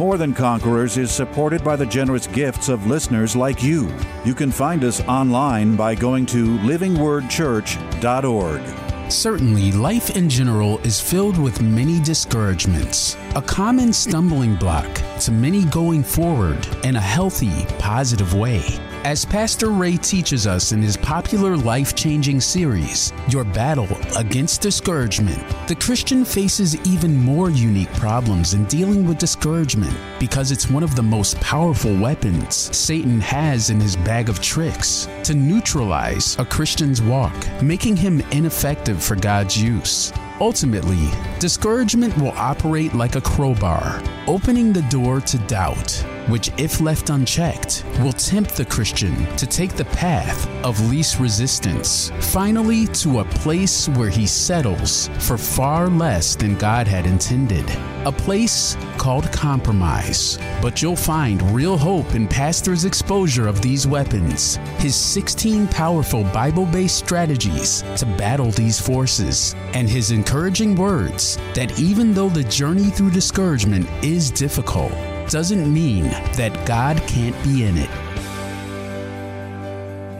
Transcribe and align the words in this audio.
More 0.00 0.16
Than 0.16 0.32
Conquerors 0.32 0.96
is 0.96 1.10
supported 1.10 1.62
by 1.62 1.76
the 1.76 1.84
generous 1.84 2.26
gifts 2.26 2.70
of 2.70 2.86
listeners 2.86 3.36
like 3.36 3.62
you. 3.62 3.94
You 4.24 4.34
can 4.34 4.50
find 4.50 4.82
us 4.82 5.02
online 5.02 5.76
by 5.76 5.94
going 5.94 6.24
to 6.26 6.56
livingwordchurch.org. 6.60 9.12
Certainly, 9.12 9.72
life 9.72 10.16
in 10.16 10.30
general 10.30 10.78
is 10.78 11.02
filled 11.02 11.36
with 11.36 11.60
many 11.60 12.00
discouragements, 12.00 13.18
a 13.36 13.42
common 13.42 13.92
stumbling 13.92 14.54
block 14.54 14.88
to 15.20 15.32
many 15.32 15.66
going 15.66 16.02
forward 16.02 16.66
in 16.82 16.96
a 16.96 17.00
healthy, 17.00 17.66
positive 17.78 18.32
way. 18.32 18.80
As 19.04 19.24
Pastor 19.24 19.70
Ray 19.70 19.96
teaches 19.96 20.46
us 20.46 20.72
in 20.72 20.82
his 20.82 20.94
popular 20.94 21.56
life 21.56 21.94
changing 21.94 22.38
series, 22.38 23.14
Your 23.30 23.44
Battle 23.44 23.88
Against 24.18 24.60
Discouragement, 24.60 25.42
the 25.68 25.74
Christian 25.74 26.22
faces 26.22 26.76
even 26.86 27.16
more 27.16 27.48
unique 27.48 27.90
problems 27.94 28.52
in 28.52 28.66
dealing 28.66 29.08
with 29.08 29.16
discouragement 29.16 29.96
because 30.18 30.52
it's 30.52 30.68
one 30.68 30.82
of 30.82 30.96
the 30.96 31.02
most 31.02 31.40
powerful 31.40 31.96
weapons 31.96 32.76
Satan 32.76 33.22
has 33.22 33.70
in 33.70 33.80
his 33.80 33.96
bag 33.96 34.28
of 34.28 34.42
tricks 34.42 35.08
to 35.24 35.32
neutralize 35.32 36.38
a 36.38 36.44
Christian's 36.44 37.00
walk, 37.00 37.34
making 37.62 37.96
him 37.96 38.20
ineffective 38.32 39.02
for 39.02 39.16
God's 39.16 39.56
use. 39.56 40.12
Ultimately, 40.42 41.08
discouragement 41.38 42.16
will 42.18 42.32
operate 42.32 42.92
like 42.92 43.16
a 43.16 43.20
crowbar, 43.22 44.02
opening 44.26 44.74
the 44.74 44.82
door 44.82 45.22
to 45.22 45.38
doubt, 45.38 46.04
which, 46.30 46.50
if 46.56 46.80
left 46.80 47.10
unchecked, 47.10 47.84
will 48.00 48.12
tempt 48.12 48.56
the 48.56 48.64
Christian 48.64 49.14
to 49.36 49.46
take 49.46 49.72
the 49.72 49.84
path 49.86 50.48
of 50.64 50.90
least 50.90 51.18
resistance, 51.18 52.10
finally, 52.20 52.86
to 52.88 53.20
a 53.20 53.24
place 53.24 53.88
where 53.90 54.08
he 54.08 54.26
settles 54.26 55.08
for 55.18 55.36
far 55.36 55.88
less 55.88 56.36
than 56.36 56.56
God 56.56 56.86
had 56.86 57.06
intended. 57.06 57.68
A 58.06 58.12
place 58.12 58.76
called 58.96 59.30
compromise. 59.32 60.38
But 60.62 60.80
you'll 60.80 60.96
find 60.96 61.42
real 61.54 61.76
hope 61.76 62.14
in 62.14 62.28
Pastor's 62.28 62.84
exposure 62.84 63.46
of 63.46 63.60
these 63.60 63.86
weapons, 63.86 64.56
his 64.78 64.94
16 64.94 65.68
powerful 65.68 66.24
Bible 66.24 66.66
based 66.66 66.98
strategies 66.98 67.82
to 67.96 68.06
battle 68.06 68.50
these 68.50 68.80
forces, 68.80 69.54
and 69.74 69.88
his 69.88 70.10
encouraging 70.10 70.76
words 70.76 71.36
that 71.54 71.78
even 71.78 72.14
though 72.14 72.28
the 72.28 72.44
journey 72.44 72.90
through 72.90 73.10
discouragement 73.10 73.88
is 74.02 74.30
difficult, 74.30 74.92
doesn't 75.30 75.72
mean 75.72 76.02
that 76.34 76.66
God 76.66 76.96
can't 77.06 77.40
be 77.44 77.62
in 77.62 77.78
it. 77.78 77.90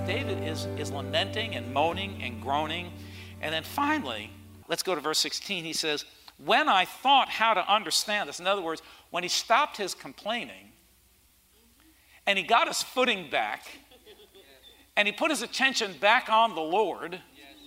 David 0.06 0.44
is, 0.44 0.66
is 0.78 0.92
lamenting 0.92 1.56
and 1.56 1.74
moaning 1.74 2.22
and 2.22 2.40
groaning. 2.40 2.92
And 3.40 3.52
then 3.52 3.64
finally, 3.64 4.30
let's 4.68 4.84
go 4.84 4.94
to 4.94 5.00
verse 5.00 5.18
16. 5.18 5.64
He 5.64 5.72
says, 5.72 6.04
When 6.38 6.68
I 6.68 6.84
thought 6.84 7.28
how 7.28 7.54
to 7.54 7.72
understand 7.72 8.28
this, 8.28 8.38
in 8.38 8.46
other 8.46 8.62
words, 8.62 8.82
when 9.10 9.24
he 9.24 9.28
stopped 9.28 9.76
his 9.76 9.94
complaining 9.94 10.70
and 12.24 12.38
he 12.38 12.44
got 12.44 12.68
his 12.68 12.80
footing 12.80 13.28
back 13.30 13.66
and 14.96 15.08
he 15.08 15.12
put 15.12 15.32
his 15.32 15.42
attention 15.42 15.92
back 16.00 16.28
on 16.28 16.54
the 16.54 16.60
Lord 16.60 17.20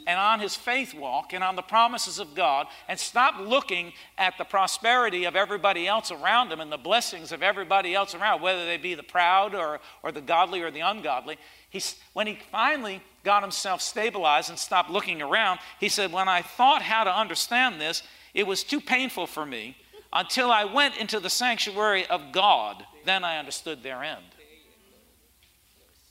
and 0.06 0.19
on 0.19 0.40
his 0.40 0.56
faith 0.56 0.94
walk 0.94 1.34
and 1.34 1.44
on 1.44 1.56
the 1.56 1.62
promises 1.62 2.19
of 2.19 2.36
God 2.36 2.68
and 2.88 3.00
stop 3.00 3.40
looking 3.40 3.94
at 4.18 4.38
the 4.38 4.44
prosperity 4.44 5.25
of 5.25 5.36
everybody 5.36 5.88
else 5.88 6.12
around 6.12 6.52
him 6.52 6.59
and 6.59 6.72
the 6.72 6.78
blessings 6.78 7.31
of 7.31 7.44
everybody 7.44 7.94
else 7.96 8.14
around, 8.16 8.41
whether 8.41 8.66
they 8.66 8.78
be 8.78 8.96
the 8.96 9.03
proud 9.03 9.56
or, 9.56 9.80
or 10.02 10.12
the 10.12 10.22
godly 10.22 10.62
or 10.62 10.72
the 10.72 10.81
ungodly. 10.81 11.38
He's, 11.69 11.96
when 12.14 12.28
he 12.28 12.40
finally 12.52 13.02
got 13.24 13.41
himself 13.41 13.81
stabilized 13.81 14.50
and 14.50 14.59
stopped 14.59 14.90
looking 14.90 15.22
around, 15.22 15.59
he 15.80 15.90
said, 15.90 16.12
When 16.12 16.28
I 16.28 16.41
thought 16.41 16.81
how 16.81 17.03
to 17.03 17.16
understand 17.16 17.80
this, 17.80 18.03
it 18.34 18.46
was 18.46 18.64
too 18.64 18.81
painful 18.81 19.28
for 19.28 19.46
me 19.46 19.78
until 20.12 20.52
I 20.52 20.66
went 20.66 20.97
into 20.97 21.20
the 21.20 21.30
sanctuary 21.30 22.06
of 22.08 22.31
God. 22.31 22.84
Then 23.06 23.24
I 23.24 23.38
understood 23.38 23.84
their 23.84 24.03
end. 24.03 24.24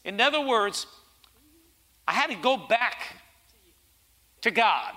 In 0.04 0.20
other 0.20 0.40
words, 0.40 0.86
I 2.06 2.12
had 2.12 2.30
to 2.30 2.36
go 2.36 2.56
back 2.56 3.21
to 4.42 4.50
God. 4.50 4.94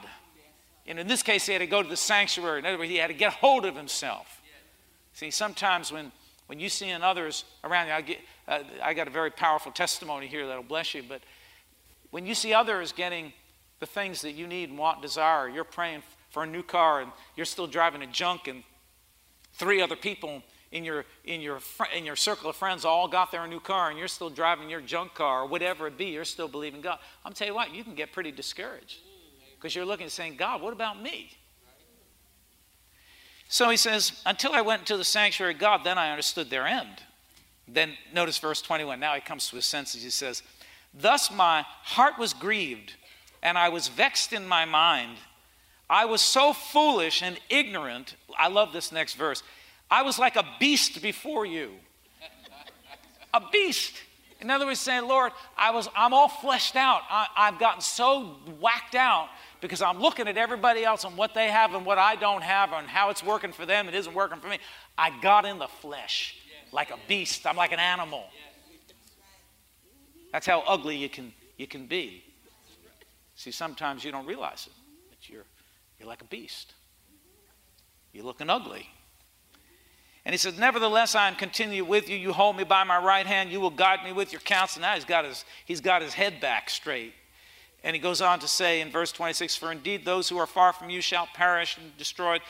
And 0.87 0.99
in 0.99 1.07
this 1.07 1.23
case, 1.23 1.45
he 1.45 1.53
had 1.53 1.59
to 1.59 1.67
go 1.67 1.81
to 1.81 1.89
the 1.89 1.97
sanctuary. 1.97 2.59
In 2.59 2.65
other 2.65 2.77
words, 2.77 2.89
he 2.89 2.97
had 2.97 3.07
to 3.07 3.13
get 3.13 3.33
hold 3.33 3.65
of 3.65 3.75
himself. 3.75 4.41
See, 5.13 5.31
sometimes 5.31 5.91
when, 5.91 6.11
when 6.47 6.59
you 6.59 6.69
see 6.69 6.89
in 6.89 7.01
others 7.01 7.45
around 7.63 7.87
you, 7.87 7.93
I, 7.93 8.01
get, 8.01 8.19
uh, 8.47 8.59
I 8.83 8.93
got 8.93 9.07
a 9.07 9.11
very 9.11 9.31
powerful 9.31 9.71
testimony 9.71 10.27
here 10.27 10.45
that'll 10.45 10.63
bless 10.63 10.93
you, 10.93 11.03
but 11.07 11.21
when 12.11 12.25
you 12.25 12.35
see 12.35 12.53
others 12.53 12.91
getting 12.91 13.33
the 13.79 13.85
things 13.85 14.21
that 14.21 14.33
you 14.33 14.45
need 14.45 14.69
and 14.69 14.77
want, 14.77 15.01
desire, 15.01 15.49
you're 15.49 15.63
praying 15.63 16.03
for 16.29 16.43
a 16.43 16.47
new 16.47 16.63
car 16.63 17.01
and 17.01 17.11
you're 17.35 17.45
still 17.45 17.67
driving 17.67 18.01
a 18.03 18.07
junk, 18.07 18.47
and 18.47 18.63
three 19.53 19.81
other 19.81 19.95
people 19.95 20.43
in 20.71 20.83
your, 20.83 21.05
in, 21.23 21.41
your, 21.41 21.59
in 21.95 22.05
your 22.05 22.15
circle 22.15 22.49
of 22.49 22.55
friends 22.55 22.85
all 22.85 23.07
got 23.07 23.31
their 23.31 23.47
new 23.47 23.59
car 23.59 23.89
and 23.89 23.97
you're 23.97 24.07
still 24.07 24.29
driving 24.29 24.69
your 24.69 24.81
junk 24.81 25.13
car 25.13 25.43
or 25.43 25.45
whatever 25.47 25.87
it 25.87 25.97
be, 25.97 26.07
you're 26.07 26.25
still 26.25 26.47
believing 26.47 26.81
God. 26.81 26.99
I'm 27.23 27.33
telling 27.33 27.53
you 27.53 27.55
what, 27.55 27.73
you 27.73 27.83
can 27.83 27.95
get 27.95 28.11
pretty 28.11 28.31
discouraged 28.31 28.99
because 29.55 29.75
you're 29.75 29.85
looking 29.85 30.03
and 30.05 30.11
saying, 30.11 30.35
God, 30.35 30.61
what 30.61 30.73
about 30.73 31.01
me? 31.01 31.31
So 33.47 33.69
he 33.69 33.77
says, 33.77 34.21
Until 34.25 34.53
I 34.53 34.61
went 34.61 34.81
into 34.81 34.97
the 34.97 35.03
sanctuary 35.03 35.53
of 35.53 35.59
God, 35.59 35.81
then 35.83 35.97
I 35.97 36.11
understood 36.11 36.49
their 36.49 36.65
end. 36.65 37.03
Then 37.67 37.93
notice 38.13 38.37
verse 38.37 38.61
21. 38.61 38.99
Now 38.99 39.15
he 39.15 39.21
comes 39.21 39.49
to 39.49 39.55
his 39.55 39.65
senses. 39.65 40.03
He 40.03 40.09
says, 40.09 40.43
Thus 40.93 41.31
my 41.31 41.65
heart 41.83 42.17
was 42.17 42.33
grieved, 42.33 42.93
and 43.41 43.57
I 43.57 43.69
was 43.69 43.87
vexed 43.87 44.33
in 44.33 44.47
my 44.47 44.65
mind. 44.65 45.17
I 45.89 46.05
was 46.05 46.21
so 46.21 46.53
foolish 46.53 47.21
and 47.21 47.39
ignorant. 47.49 48.15
I 48.37 48.47
love 48.47 48.73
this 48.73 48.91
next 48.91 49.15
verse. 49.15 49.43
I 49.89 50.01
was 50.01 50.17
like 50.17 50.35
a 50.35 50.45
beast 50.59 51.01
before 51.01 51.45
you. 51.45 51.71
A 53.33 53.41
beast. 53.51 53.93
In 54.41 54.49
other 54.49 54.65
words, 54.65 54.79
saying, 54.79 55.07
Lord, 55.07 55.31
I 55.57 55.71
was, 55.71 55.87
I'm 55.95 56.13
all 56.13 56.27
fleshed 56.27 56.75
out. 56.75 57.01
I, 57.09 57.27
I've 57.35 57.59
gotten 57.59 57.81
so 57.81 58.37
whacked 58.59 58.95
out 58.95 59.29
because 59.61 59.81
I'm 59.81 59.99
looking 59.99 60.27
at 60.27 60.37
everybody 60.37 60.83
else 60.83 61.05
and 61.05 61.15
what 61.15 61.33
they 61.33 61.49
have 61.49 61.73
and 61.73 61.85
what 61.85 61.97
I 61.97 62.15
don't 62.15 62.43
have 62.43 62.73
and 62.73 62.87
how 62.87 63.09
it's 63.09 63.23
working 63.23 63.53
for 63.53 63.65
them 63.65 63.87
and 63.87 63.95
isn't 63.95 64.13
working 64.13 64.39
for 64.39 64.47
me. 64.47 64.59
I 64.97 65.17
got 65.21 65.45
in 65.45 65.57
the 65.57 65.67
flesh 65.67 66.37
like 66.71 66.91
a 66.91 66.97
beast. 67.07 67.47
I'm 67.47 67.55
like 67.55 67.71
an 67.71 67.79
animal. 67.79 68.25
That's 70.31 70.45
how 70.45 70.63
ugly 70.67 70.97
you 70.97 71.07
can, 71.07 71.33
you 71.57 71.65
can 71.65 71.87
be. 71.87 72.23
See, 73.35 73.51
sometimes 73.51 74.03
you 74.03 74.11
don't 74.11 74.25
realize 74.25 74.67
it, 74.67 74.73
but 75.09 75.29
you're, 75.29 75.45
you're 75.97 76.09
like 76.09 76.21
a 76.21 76.25
beast. 76.25 76.73
You're 78.11 78.25
looking 78.25 78.49
ugly. 78.49 78.87
And 80.25 80.33
he 80.33 80.37
says, 80.37 80.57
Nevertheless, 80.57 81.13
I 81.13 81.27
am 81.27 81.35
continue 81.35 81.85
with 81.85 82.09
you. 82.09 82.17
You 82.17 82.33
hold 82.33 82.57
me 82.57 82.63
by 82.63 82.83
my 82.83 82.97
right 82.97 83.25
hand. 83.25 83.51
You 83.51 83.61
will 83.61 83.69
guide 83.69 84.03
me 84.03 84.11
with 84.11 84.31
your 84.31 84.41
counsel. 84.41 84.81
Now 84.81 84.95
he's 84.95 85.05
got 85.05 85.23
his, 85.23 85.45
he's 85.65 85.81
got 85.81 86.01
his 86.01 86.13
head 86.13 86.41
back 86.41 86.69
straight. 86.69 87.13
And 87.83 87.95
he 87.95 88.01
goes 88.01 88.19
on 88.19 88.39
to 88.39 88.47
say 88.47 88.81
in 88.81 88.89
verse 88.89 89.11
26 89.11 89.55
For 89.55 89.71
indeed 89.71 90.03
those 90.03 90.27
who 90.27 90.37
are 90.37 90.47
far 90.47 90.73
from 90.73 90.89
you 90.89 91.01
shall 91.01 91.27
perish 91.27 91.77
and 91.77 91.95
destroyed. 91.97 92.41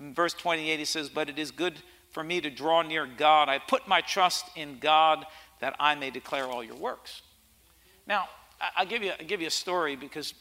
In 0.00 0.14
verse 0.14 0.32
28, 0.32 0.78
he 0.78 0.84
says, 0.86 1.10
But 1.10 1.28
it 1.28 1.38
is 1.38 1.50
good 1.50 1.74
for 2.10 2.24
me 2.24 2.40
to 2.40 2.48
draw 2.48 2.80
near 2.80 3.06
God. 3.06 3.50
I 3.50 3.58
put 3.58 3.86
my 3.86 4.00
trust 4.00 4.46
in 4.56 4.78
God 4.78 5.26
that 5.60 5.76
I 5.78 5.94
may 5.94 6.10
declare 6.10 6.46
all 6.46 6.64
your 6.64 6.76
works. 6.76 7.20
Now, 8.06 8.28
I'll 8.76 8.86
give 8.86 9.02
you, 9.02 9.12
I'll 9.18 9.26
give 9.26 9.42
you 9.42 9.48
a 9.48 9.50
story 9.50 9.96
because 9.96 10.32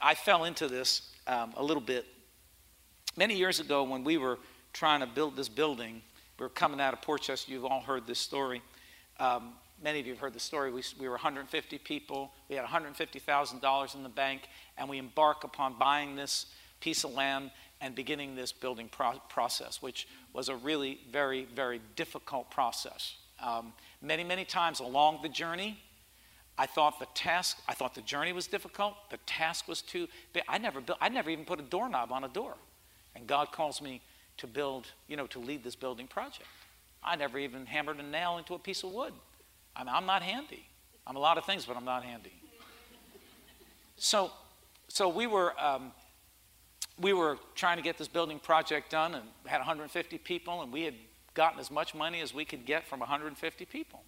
I 0.00 0.14
fell 0.14 0.44
into 0.44 0.66
this 0.66 1.12
um, 1.28 1.52
a 1.56 1.62
little 1.62 1.80
bit. 1.80 2.06
Many 3.16 3.36
years 3.36 3.60
ago, 3.60 3.84
when 3.84 4.02
we 4.02 4.18
were 4.18 4.38
trying 4.72 5.00
to 5.00 5.06
build 5.06 5.36
this 5.36 5.48
building, 5.48 6.02
we 6.38 6.44
were 6.44 6.50
coming 6.50 6.80
out 6.80 6.92
of 6.92 7.02
Port 7.02 7.22
Chester. 7.22 7.50
You've 7.50 7.64
all 7.64 7.80
heard 7.80 8.06
this 8.06 8.18
story. 8.18 8.62
Um, 9.18 9.54
many 9.82 10.00
of 10.00 10.06
you 10.06 10.12
have 10.12 10.20
heard 10.20 10.34
the 10.34 10.40
story. 10.40 10.70
We, 10.70 10.82
we 10.98 11.08
were 11.08 11.14
150 11.14 11.78
people. 11.78 12.32
We 12.48 12.56
had 12.56 12.64
$150,000 12.64 13.94
in 13.94 14.02
the 14.02 14.08
bank, 14.08 14.42
and 14.76 14.88
we 14.88 14.98
embark 14.98 15.44
upon 15.44 15.78
buying 15.78 16.16
this 16.16 16.46
piece 16.80 17.04
of 17.04 17.12
land 17.12 17.50
and 17.80 17.94
beginning 17.94 18.36
this 18.36 18.52
building 18.52 18.88
pro- 18.90 19.20
process, 19.28 19.80
which 19.80 20.06
was 20.32 20.48
a 20.48 20.56
really 20.56 21.00
very, 21.10 21.46
very 21.54 21.80
difficult 21.94 22.50
process. 22.50 23.16
Um, 23.42 23.72
many, 24.02 24.24
many 24.24 24.44
times 24.44 24.80
along 24.80 25.20
the 25.22 25.28
journey, 25.28 25.78
I 26.58 26.66
thought 26.66 26.98
the 26.98 27.06
task, 27.14 27.58
I 27.68 27.74
thought 27.74 27.94
the 27.94 28.02
journey 28.02 28.32
was 28.32 28.46
difficult. 28.46 28.94
The 29.10 29.18
task 29.26 29.68
was 29.68 29.82
too 29.82 30.08
big. 30.32 30.42
I 30.48 30.58
never 30.58 30.80
built, 30.80 30.98
I 31.02 31.08
never 31.10 31.28
even 31.28 31.44
put 31.44 31.60
a 31.60 31.62
doorknob 31.62 32.12
on 32.12 32.24
a 32.24 32.28
door. 32.28 32.54
And 33.14 33.26
God 33.26 33.52
calls 33.52 33.82
me 33.82 34.00
to 34.38 34.46
build, 34.46 34.86
you 35.08 35.16
know, 35.16 35.26
to 35.28 35.38
lead 35.38 35.64
this 35.64 35.74
building 35.74 36.06
project. 36.06 36.48
I 37.02 37.16
never 37.16 37.38
even 37.38 37.66
hammered 37.66 37.98
a 37.98 38.02
nail 38.02 38.38
into 38.38 38.54
a 38.54 38.58
piece 38.58 38.82
of 38.82 38.92
wood. 38.92 39.12
I 39.74 39.84
mean, 39.84 39.94
I'm 39.94 40.06
not 40.06 40.22
handy. 40.22 40.66
I'm 41.06 41.16
a 41.16 41.20
lot 41.20 41.38
of 41.38 41.44
things, 41.44 41.64
but 41.64 41.76
I'm 41.76 41.84
not 41.84 42.02
handy. 42.02 42.32
So, 43.96 44.30
so 44.88 45.08
we 45.08 45.26
were 45.26 45.58
um, 45.58 45.92
we 47.00 47.12
were 47.12 47.38
trying 47.54 47.76
to 47.76 47.82
get 47.82 47.98
this 47.98 48.08
building 48.08 48.38
project 48.38 48.90
done, 48.90 49.14
and 49.14 49.24
had 49.44 49.58
150 49.58 50.18
people, 50.18 50.62
and 50.62 50.72
we 50.72 50.82
had 50.82 50.94
gotten 51.34 51.60
as 51.60 51.70
much 51.70 51.94
money 51.94 52.20
as 52.20 52.32
we 52.32 52.44
could 52.44 52.64
get 52.64 52.86
from 52.86 53.00
150 53.00 53.64
people. 53.66 54.02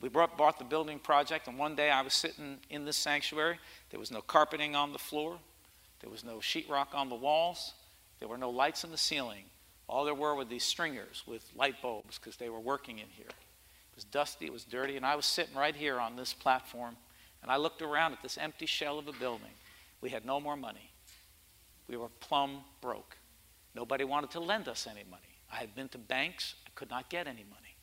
We 0.00 0.08
brought, 0.08 0.36
bought 0.36 0.58
the 0.58 0.64
building 0.64 0.98
project, 0.98 1.46
and 1.48 1.58
one 1.58 1.76
day 1.76 1.90
I 1.90 2.02
was 2.02 2.14
sitting 2.14 2.58
in 2.70 2.84
this 2.84 2.96
sanctuary. 2.96 3.58
There 3.90 4.00
was 4.00 4.10
no 4.10 4.20
carpeting 4.20 4.74
on 4.74 4.92
the 4.92 4.98
floor, 4.98 5.38
there 6.00 6.10
was 6.10 6.24
no 6.24 6.38
sheetrock 6.38 6.94
on 6.94 7.08
the 7.08 7.14
walls, 7.14 7.74
there 8.24 8.30
were 8.30 8.38
no 8.38 8.48
lights 8.48 8.84
in 8.84 8.90
the 8.90 8.96
ceiling. 8.96 9.44
All 9.86 10.06
there 10.06 10.14
were 10.14 10.34
were 10.34 10.46
these 10.46 10.64
stringers 10.64 11.22
with 11.26 11.46
light 11.54 11.82
bulbs 11.82 12.18
because 12.18 12.38
they 12.38 12.48
were 12.48 12.58
working 12.58 12.98
in 12.98 13.08
here. 13.10 13.26
It 13.28 13.94
was 13.94 14.04
dusty, 14.04 14.46
it 14.46 14.52
was 14.52 14.64
dirty, 14.64 14.96
and 14.96 15.04
I 15.04 15.14
was 15.14 15.26
sitting 15.26 15.54
right 15.54 15.76
here 15.76 16.00
on 16.00 16.16
this 16.16 16.32
platform, 16.32 16.96
and 17.42 17.50
I 17.50 17.58
looked 17.58 17.82
around 17.82 18.14
at 18.14 18.22
this 18.22 18.38
empty 18.38 18.64
shell 18.64 18.98
of 18.98 19.08
a 19.08 19.12
building. 19.12 19.50
We 20.00 20.08
had 20.08 20.24
no 20.24 20.40
more 20.40 20.56
money. 20.56 20.90
We 21.86 21.98
were 21.98 22.08
plumb 22.08 22.62
broke. 22.80 23.18
Nobody 23.74 24.04
wanted 24.04 24.30
to 24.30 24.40
lend 24.40 24.68
us 24.68 24.86
any 24.90 25.04
money. 25.10 25.22
I 25.52 25.56
had 25.56 25.74
been 25.74 25.90
to 25.90 25.98
banks, 25.98 26.54
I 26.66 26.70
could 26.74 26.88
not 26.88 27.10
get 27.10 27.26
any 27.26 27.44
money. 27.44 27.76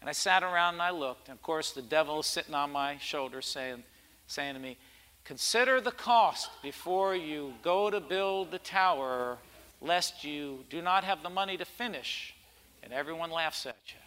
And 0.00 0.10
I 0.10 0.12
sat 0.12 0.42
around 0.42 0.74
and 0.74 0.82
I 0.82 0.90
looked, 0.90 1.28
and 1.28 1.38
of 1.38 1.42
course 1.42 1.70
the 1.70 1.82
devil 1.82 2.18
is 2.18 2.26
sitting 2.26 2.54
on 2.54 2.72
my 2.72 2.98
shoulder 2.98 3.40
saying, 3.40 3.84
saying 4.26 4.54
to 4.54 4.60
me, 4.60 4.76
Consider 5.22 5.80
the 5.80 5.92
cost 5.92 6.50
before 6.64 7.14
you 7.14 7.54
go 7.62 7.90
to 7.90 8.00
build 8.00 8.50
the 8.50 8.58
tower, 8.58 9.38
lest 9.82 10.24
you 10.24 10.64
do 10.70 10.80
not 10.80 11.04
have 11.04 11.22
the 11.22 11.30
money 11.30 11.56
to 11.56 11.64
finish. 11.64 12.34
And 12.82 12.92
everyone 12.92 13.30
laughs 13.30 13.66
at 13.66 13.76
you. 13.86 14.00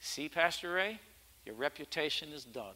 See, 0.00 0.28
Pastor 0.28 0.72
Ray, 0.72 1.00
your 1.46 1.54
reputation 1.54 2.30
is 2.32 2.44
done. 2.44 2.74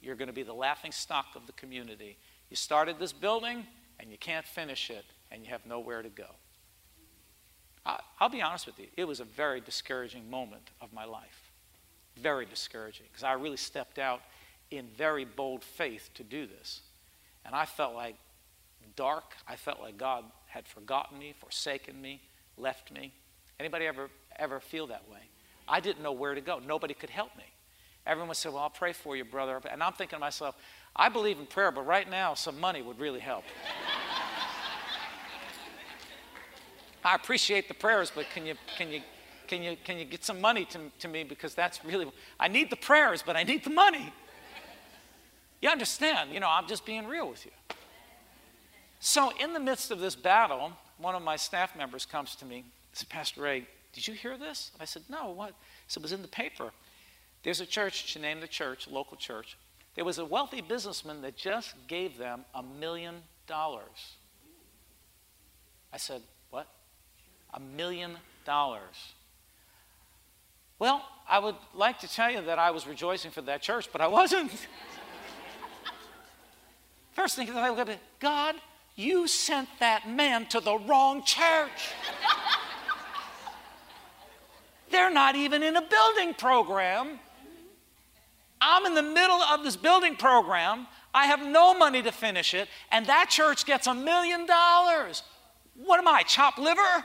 You're 0.00 0.14
going 0.14 0.28
to 0.28 0.34
be 0.34 0.42
the 0.42 0.54
laughing 0.54 0.92
stock 0.92 1.26
of 1.34 1.46
the 1.46 1.52
community. 1.52 2.16
You 2.48 2.56
started 2.56 2.98
this 2.98 3.12
building 3.12 3.66
and 3.98 4.10
you 4.10 4.16
can't 4.16 4.46
finish 4.46 4.88
it, 4.88 5.04
and 5.30 5.44
you 5.44 5.50
have 5.50 5.66
nowhere 5.66 6.00
to 6.00 6.08
go. 6.08 6.24
I'll 8.18 8.30
be 8.30 8.40
honest 8.40 8.64
with 8.64 8.78
you, 8.78 8.86
it 8.96 9.04
was 9.04 9.20
a 9.20 9.24
very 9.24 9.60
discouraging 9.60 10.30
moment 10.30 10.70
of 10.80 10.90
my 10.94 11.04
life 11.04 11.50
very 12.20 12.46
discouraging 12.46 13.06
because 13.10 13.24
I 13.24 13.32
really 13.32 13.56
stepped 13.56 13.98
out 13.98 14.20
in 14.70 14.86
very 14.96 15.24
bold 15.24 15.64
faith 15.64 16.10
to 16.14 16.22
do 16.22 16.46
this. 16.46 16.82
And 17.44 17.54
I 17.54 17.64
felt 17.64 17.94
like 17.94 18.16
dark. 18.96 19.34
I 19.48 19.56
felt 19.56 19.80
like 19.80 19.96
God 19.96 20.24
had 20.50 20.68
forgotten 20.68 21.18
me, 21.18 21.34
forsaken 21.38 22.00
me, 22.00 22.20
left 22.56 22.92
me. 22.92 23.12
Anybody 23.58 23.86
ever 23.86 24.10
ever 24.38 24.60
feel 24.60 24.86
that 24.88 25.08
way? 25.10 25.20
I 25.68 25.80
didn't 25.80 26.02
know 26.02 26.12
where 26.12 26.34
to 26.34 26.40
go. 26.40 26.58
Nobody 26.58 26.94
could 26.94 27.10
help 27.10 27.36
me. 27.36 27.44
Everyone 28.06 28.34
said, 28.34 28.52
"Well, 28.52 28.62
I'll 28.62 28.70
pray 28.70 28.92
for 28.92 29.16
you, 29.16 29.24
brother." 29.24 29.60
And 29.70 29.82
I'm 29.82 29.92
thinking 29.92 30.16
to 30.16 30.20
myself, 30.20 30.56
I 30.94 31.08
believe 31.08 31.38
in 31.38 31.46
prayer, 31.46 31.70
but 31.70 31.86
right 31.86 32.08
now 32.10 32.34
some 32.34 32.58
money 32.60 32.82
would 32.82 32.98
really 32.98 33.20
help. 33.20 33.44
I 37.04 37.14
appreciate 37.14 37.68
the 37.68 37.74
prayers, 37.74 38.12
but 38.14 38.26
can 38.34 38.46
you 38.46 38.54
can 38.76 38.90
you 38.90 39.02
can 39.50 39.64
you, 39.64 39.76
can 39.84 39.98
you 39.98 40.04
get 40.04 40.24
some 40.24 40.40
money 40.40 40.64
to, 40.66 40.78
to 41.00 41.08
me? 41.08 41.24
Because 41.24 41.56
that's 41.56 41.84
really, 41.84 42.06
I 42.38 42.46
need 42.46 42.70
the 42.70 42.76
prayers, 42.76 43.20
but 43.20 43.34
I 43.34 43.42
need 43.42 43.64
the 43.64 43.70
money. 43.70 44.12
You 45.60 45.68
understand? 45.68 46.32
You 46.32 46.38
know, 46.38 46.48
I'm 46.48 46.68
just 46.68 46.86
being 46.86 47.06
real 47.06 47.28
with 47.28 47.44
you. 47.44 47.50
So, 49.00 49.32
in 49.40 49.54
the 49.54 49.60
midst 49.60 49.90
of 49.90 49.98
this 49.98 50.14
battle, 50.14 50.72
one 50.98 51.14
of 51.14 51.22
my 51.22 51.36
staff 51.36 51.74
members 51.74 52.04
comes 52.04 52.36
to 52.36 52.44
me, 52.44 52.56
and 52.58 52.64
says, 52.92 53.04
Pastor 53.04 53.40
Ray, 53.40 53.66
did 53.94 54.06
you 54.06 54.12
hear 54.12 54.36
this? 54.36 54.70
I 54.78 54.84
said, 54.84 55.02
No, 55.08 55.30
what? 55.30 55.54
So 55.88 55.98
it 55.98 56.02
was 56.02 56.12
in 56.12 56.22
the 56.22 56.28
paper. 56.28 56.70
There's 57.42 57.60
a 57.60 57.66
church, 57.66 58.06
she 58.06 58.20
named 58.20 58.42
the 58.42 58.46
church, 58.46 58.86
local 58.86 59.16
church. 59.16 59.56
There 59.94 60.04
was 60.04 60.18
a 60.18 60.24
wealthy 60.24 60.60
businessman 60.60 61.22
that 61.22 61.36
just 61.36 61.74
gave 61.88 62.18
them 62.18 62.44
a 62.54 62.62
million 62.62 63.22
dollars. 63.46 64.16
I 65.92 65.96
said, 65.96 66.22
What? 66.50 66.68
A 67.54 67.60
million 67.60 68.16
dollars. 68.44 69.14
Well, 70.78 71.04
I 71.28 71.38
would 71.38 71.56
like 71.74 72.00
to 72.00 72.08
tell 72.08 72.30
you 72.30 72.42
that 72.42 72.58
I 72.58 72.70
was 72.70 72.86
rejoicing 72.86 73.30
for 73.30 73.42
that 73.42 73.62
church, 73.62 73.88
but 73.92 74.00
I 74.02 74.06
wasn't. 74.08 74.50
First 77.12 77.36
thing 77.36 77.46
that 77.48 77.56
I 77.56 77.70
looked 77.70 77.90
at, 77.90 77.98
God, 78.18 78.54
you 78.96 79.26
sent 79.26 79.68
that 79.78 80.08
man 80.08 80.46
to 80.46 80.60
the 80.60 80.76
wrong 80.78 81.22
church. 81.24 81.92
They're 84.90 85.10
not 85.10 85.36
even 85.36 85.62
in 85.62 85.76
a 85.76 85.82
building 85.82 86.34
program. 86.34 87.18
I'm 88.60 88.84
in 88.86 88.94
the 88.94 89.02
middle 89.02 89.40
of 89.40 89.64
this 89.64 89.76
building 89.76 90.16
program. 90.16 90.86
I 91.14 91.26
have 91.26 91.44
no 91.44 91.74
money 91.74 92.02
to 92.02 92.12
finish 92.12 92.54
it, 92.54 92.68
and 92.92 93.06
that 93.06 93.30
church 93.30 93.64
gets 93.64 93.86
a 93.86 93.94
million 93.94 94.46
dollars. 94.46 95.22
What 95.74 95.98
am 95.98 96.06
I, 96.06 96.22
chopped 96.22 96.58
liver? 96.58 97.04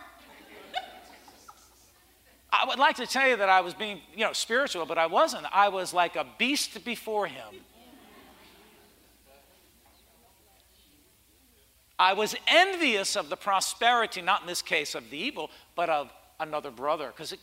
I 2.52 2.66
would 2.68 2.80
like 2.80 2.96
to 2.98 3.08
tell 3.08 3.28
you 3.28 3.38
that 3.38 3.50
I 3.50 3.62
was 3.62 3.74
being, 3.74 4.00
you 4.14 4.24
know, 4.24 4.34
spiritual, 4.34 4.86
but 4.86 4.98
I 4.98 5.08
wasn't. 5.08 5.46
I 5.52 5.70
was 5.70 5.94
like 5.94 6.16
a 6.16 6.26
beast 6.38 6.84
before 6.86 7.28
him. 7.28 7.54
I 11.98 12.14
was 12.14 12.36
envious 12.48 13.16
of 13.16 13.30
the 13.30 13.38
prosperity, 13.38 14.22
not 14.22 14.42
in 14.42 14.48
this 14.48 14.62
case 14.62 14.96
of 14.96 15.10
the 15.10 15.18
evil, 15.18 15.50
but 15.76 15.90
of 15.90 16.12
another 16.40 16.72
brother. 16.72 17.08
Because 17.16 17.36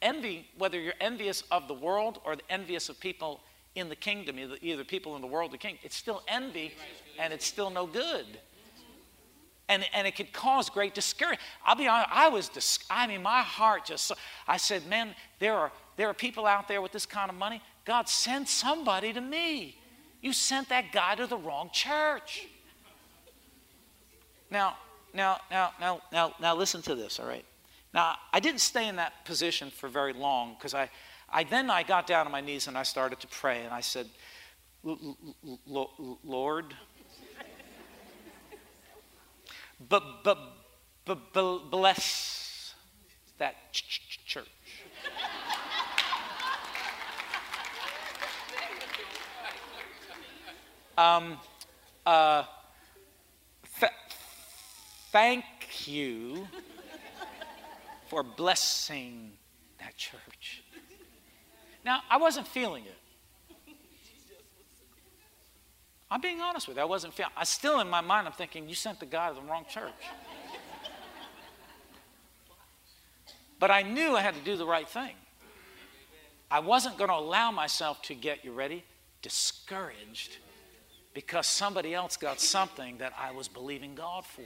envy, 0.00 0.48
whether 0.56 0.80
you're 0.80 0.94
envious 1.00 1.42
of 1.50 1.68
the 1.68 1.74
world 1.74 2.20
or 2.24 2.36
the 2.36 2.50
envious 2.50 2.88
of 2.88 2.98
people 2.98 3.40
in 3.74 3.88
the 3.88 3.96
kingdom, 3.96 4.38
either, 4.38 4.56
either 4.62 4.84
people 4.84 5.16
in 5.16 5.20
the 5.20 5.26
world 5.26 5.50
or 5.50 5.52
the 5.52 5.58
king, 5.58 5.78
it's 5.82 5.96
still 5.96 6.22
envy 6.28 6.74
and 7.18 7.32
it's 7.32 7.46
still 7.46 7.68
no 7.70 7.86
good 7.86 8.26
and, 9.68 9.84
and 9.92 10.06
it 10.06 10.16
could 10.16 10.32
cause 10.32 10.70
great 10.70 10.94
discouragement. 10.94 11.40
I'll 11.64 11.76
be 11.76 11.88
honest, 11.88 12.08
I 12.10 12.28
was, 12.28 12.48
dis- 12.48 12.78
I 12.90 13.06
mean, 13.06 13.22
my 13.22 13.42
heart 13.42 13.84
just, 13.84 14.12
I 14.46 14.56
said, 14.56 14.86
man, 14.86 15.14
there 15.38 15.54
are, 15.54 15.70
there 15.96 16.08
are 16.08 16.14
people 16.14 16.46
out 16.46 16.68
there 16.68 16.80
with 16.80 16.92
this 16.92 17.06
kind 17.06 17.30
of 17.30 17.36
money. 17.36 17.62
God, 17.84 18.08
send 18.08 18.48
somebody 18.48 19.12
to 19.12 19.20
me. 19.20 19.78
You 20.20 20.32
sent 20.32 20.68
that 20.70 20.90
guy 20.92 21.14
to 21.16 21.26
the 21.26 21.36
wrong 21.36 21.70
church. 21.72 22.48
Now, 24.50 24.76
now, 25.14 25.38
now, 25.50 25.72
now, 25.80 26.00
now, 26.12 26.34
now, 26.40 26.54
listen 26.54 26.82
to 26.82 26.94
this, 26.94 27.18
all 27.20 27.26
right? 27.26 27.44
Now, 27.92 28.16
I 28.32 28.40
didn't 28.40 28.60
stay 28.60 28.88
in 28.88 28.96
that 28.96 29.24
position 29.24 29.70
for 29.70 29.88
very 29.88 30.12
long 30.12 30.54
because 30.54 30.74
I, 30.74 30.90
I 31.30 31.44
then 31.44 31.70
I 31.70 31.82
got 31.82 32.06
down 32.06 32.26
on 32.26 32.32
my 32.32 32.40
knees 32.40 32.66
and 32.66 32.76
I 32.76 32.82
started 32.82 33.20
to 33.20 33.26
pray 33.26 33.64
and 33.64 33.72
I 33.72 33.80
said, 33.80 34.08
Lord, 34.84 36.74
but, 39.88 40.24
but, 40.24 40.38
but, 41.04 41.32
bless 41.70 42.74
that 43.38 43.72
church. 43.72 44.48
um, 50.96 51.38
uh, 52.04 52.44
thank 55.12 55.44
you 55.86 56.46
for 58.08 58.22
blessing 58.22 59.32
that 59.80 59.96
church. 59.96 60.62
Now, 61.84 62.02
I 62.10 62.16
wasn't 62.16 62.46
feeling 62.46 62.84
it. 62.84 62.96
I'm 66.10 66.20
being 66.20 66.40
honest 66.40 66.68
with 66.68 66.78
you. 66.78 66.82
I 66.82 66.86
wasn't 66.86 67.12
feeling. 67.12 67.32
I 67.36 67.44
still 67.44 67.80
in 67.80 67.88
my 67.88 68.00
mind. 68.00 68.26
I'm 68.26 68.32
thinking 68.32 68.68
you 68.68 68.74
sent 68.74 68.98
the 68.98 69.06
guy 69.06 69.28
to 69.28 69.34
the 69.34 69.42
wrong 69.42 69.66
church. 69.68 69.92
but 73.58 73.70
I 73.70 73.82
knew 73.82 74.16
I 74.16 74.22
had 74.22 74.34
to 74.34 74.40
do 74.40 74.56
the 74.56 74.66
right 74.66 74.88
thing. 74.88 75.14
I 76.50 76.60
wasn't 76.60 76.96
going 76.96 77.10
to 77.10 77.16
allow 77.16 77.50
myself 77.50 78.00
to 78.02 78.14
get 78.14 78.42
you 78.42 78.52
ready 78.52 78.84
discouraged 79.20 80.38
because 81.12 81.46
somebody 81.46 81.94
else 81.94 82.16
got 82.16 82.40
something 82.40 82.98
that 82.98 83.12
I 83.18 83.32
was 83.32 83.48
believing 83.48 83.94
God 83.94 84.24
for. 84.24 84.42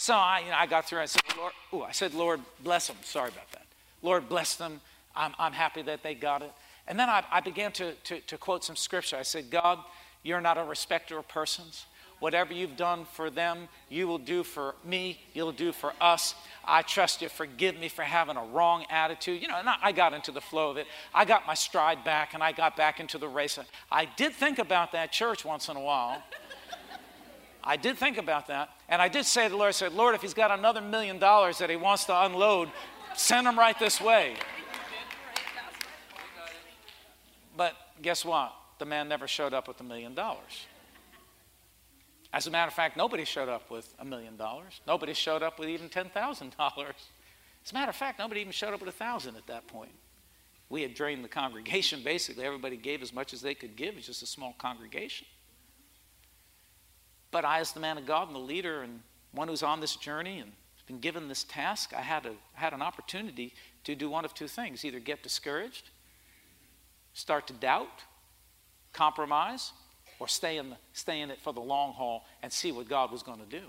So 0.00 0.14
I, 0.14 0.42
you 0.44 0.50
know, 0.50 0.56
I 0.56 0.66
got 0.66 0.86
through. 0.86 1.00
I 1.00 1.06
said, 1.06 1.22
Lord, 1.36 1.52
ooh, 1.74 1.82
I 1.82 1.90
said, 1.90 2.14
Lord, 2.14 2.40
bless 2.62 2.86
them. 2.86 2.96
Sorry 3.02 3.30
about 3.30 3.50
that. 3.50 3.66
Lord, 4.00 4.28
bless 4.28 4.54
them. 4.54 4.80
I'm, 5.14 5.34
I'm 5.40 5.52
happy 5.52 5.82
that 5.82 6.04
they 6.04 6.14
got 6.14 6.40
it. 6.40 6.52
And 6.86 6.96
then 6.96 7.08
I, 7.08 7.24
I 7.32 7.40
began 7.40 7.72
to, 7.72 7.92
to, 7.94 8.20
to 8.20 8.38
quote 8.38 8.62
some 8.62 8.76
scripture. 8.76 9.16
I 9.16 9.22
said, 9.22 9.50
God, 9.50 9.80
you're 10.22 10.40
not 10.40 10.56
a 10.56 10.62
respecter 10.62 11.18
of 11.18 11.26
persons. 11.26 11.86
Whatever 12.20 12.52
you've 12.52 12.76
done 12.76 13.06
for 13.12 13.28
them, 13.28 13.68
you 13.88 14.06
will 14.06 14.18
do 14.18 14.44
for 14.44 14.76
me, 14.84 15.20
you'll 15.34 15.52
do 15.52 15.72
for 15.72 15.92
us. 16.00 16.36
I 16.64 16.82
trust 16.82 17.20
you. 17.20 17.28
Forgive 17.28 17.76
me 17.76 17.88
for 17.88 18.02
having 18.02 18.36
a 18.36 18.44
wrong 18.44 18.84
attitude. 18.90 19.42
You 19.42 19.48
know, 19.48 19.58
and 19.58 19.68
I 19.68 19.90
got 19.90 20.12
into 20.12 20.30
the 20.30 20.40
flow 20.40 20.70
of 20.70 20.76
it. 20.76 20.86
I 21.12 21.24
got 21.24 21.44
my 21.44 21.54
stride 21.54 22.04
back 22.04 22.34
and 22.34 22.42
I 22.42 22.52
got 22.52 22.76
back 22.76 23.00
into 23.00 23.18
the 23.18 23.28
race. 23.28 23.58
I 23.90 24.04
did 24.04 24.32
think 24.32 24.60
about 24.60 24.92
that 24.92 25.10
church 25.10 25.44
once 25.44 25.68
in 25.68 25.76
a 25.76 25.80
while. 25.80 26.22
I 27.62 27.76
did 27.76 27.98
think 27.98 28.18
about 28.18 28.46
that. 28.48 28.70
And 28.88 29.02
I 29.02 29.08
did 29.08 29.26
say 29.26 29.44
to 29.44 29.50
the 29.50 29.56
Lord, 29.56 29.68
I 29.68 29.72
said, 29.72 29.92
Lord, 29.92 30.14
if 30.14 30.22
he's 30.22 30.34
got 30.34 30.50
another 30.50 30.80
million 30.80 31.18
dollars 31.18 31.58
that 31.58 31.70
he 31.70 31.76
wants 31.76 32.04
to 32.04 32.24
unload, 32.24 32.70
send 33.14 33.46
him 33.46 33.58
right 33.58 33.78
this 33.78 34.00
way. 34.00 34.34
But 37.56 37.74
guess 38.00 38.24
what? 38.24 38.52
The 38.78 38.86
man 38.86 39.08
never 39.08 39.26
showed 39.26 39.52
up 39.52 39.66
with 39.66 39.80
a 39.80 39.84
million 39.84 40.14
dollars. 40.14 40.66
As 42.32 42.46
a 42.46 42.50
matter 42.50 42.68
of 42.68 42.74
fact, 42.74 42.96
nobody 42.96 43.24
showed 43.24 43.48
up 43.48 43.70
with 43.70 43.92
a 43.98 44.04
million 44.04 44.36
dollars. 44.36 44.80
Nobody 44.86 45.14
showed 45.14 45.42
up 45.42 45.58
with 45.58 45.68
even 45.68 45.88
$10,000. 45.88 46.52
As 47.64 47.72
a 47.72 47.74
matter 47.74 47.90
of 47.90 47.96
fact, 47.96 48.18
nobody 48.18 48.40
even 48.40 48.52
showed 48.52 48.74
up 48.74 48.80
with 48.80 48.88
a 48.88 48.92
thousand 48.92 49.36
at 49.36 49.46
that 49.46 49.66
point. 49.66 49.90
We 50.68 50.82
had 50.82 50.94
drained 50.94 51.24
the 51.24 51.28
congregation 51.28 52.02
basically. 52.04 52.44
Everybody 52.44 52.76
gave 52.76 53.02
as 53.02 53.12
much 53.12 53.32
as 53.32 53.40
they 53.40 53.54
could 53.54 53.76
give. 53.76 53.96
It's 53.96 54.06
just 54.06 54.22
a 54.22 54.26
small 54.26 54.54
congregation. 54.58 55.26
But 57.30 57.44
I, 57.44 57.60
as 57.60 57.72
the 57.72 57.80
man 57.80 57.98
of 57.98 58.06
God 58.06 58.28
and 58.28 58.34
the 58.34 58.40
leader 58.40 58.82
and 58.82 59.00
one 59.32 59.48
who's 59.48 59.62
on 59.62 59.80
this 59.80 59.96
journey 59.96 60.40
and 60.40 60.52
been 60.88 60.98
given 60.98 61.28
this 61.28 61.44
task, 61.44 61.92
I 61.96 62.00
had, 62.00 62.26
a, 62.26 62.32
had 62.54 62.72
an 62.72 62.82
opportunity 62.82 63.52
to 63.84 63.94
do 63.94 64.08
one 64.08 64.24
of 64.24 64.34
two 64.34 64.48
things 64.48 64.84
either 64.84 64.98
get 64.98 65.22
discouraged, 65.22 65.90
start 67.12 67.46
to 67.48 67.52
doubt, 67.52 68.02
compromise, 68.92 69.72
or 70.18 70.26
stay 70.26 70.56
in, 70.56 70.70
the, 70.70 70.76
stay 70.94 71.20
in 71.20 71.30
it 71.30 71.40
for 71.40 71.52
the 71.52 71.60
long 71.60 71.92
haul 71.92 72.24
and 72.42 72.52
see 72.52 72.72
what 72.72 72.88
God 72.88 73.12
was 73.12 73.22
going 73.22 73.38
to 73.38 73.46
do. 73.46 73.66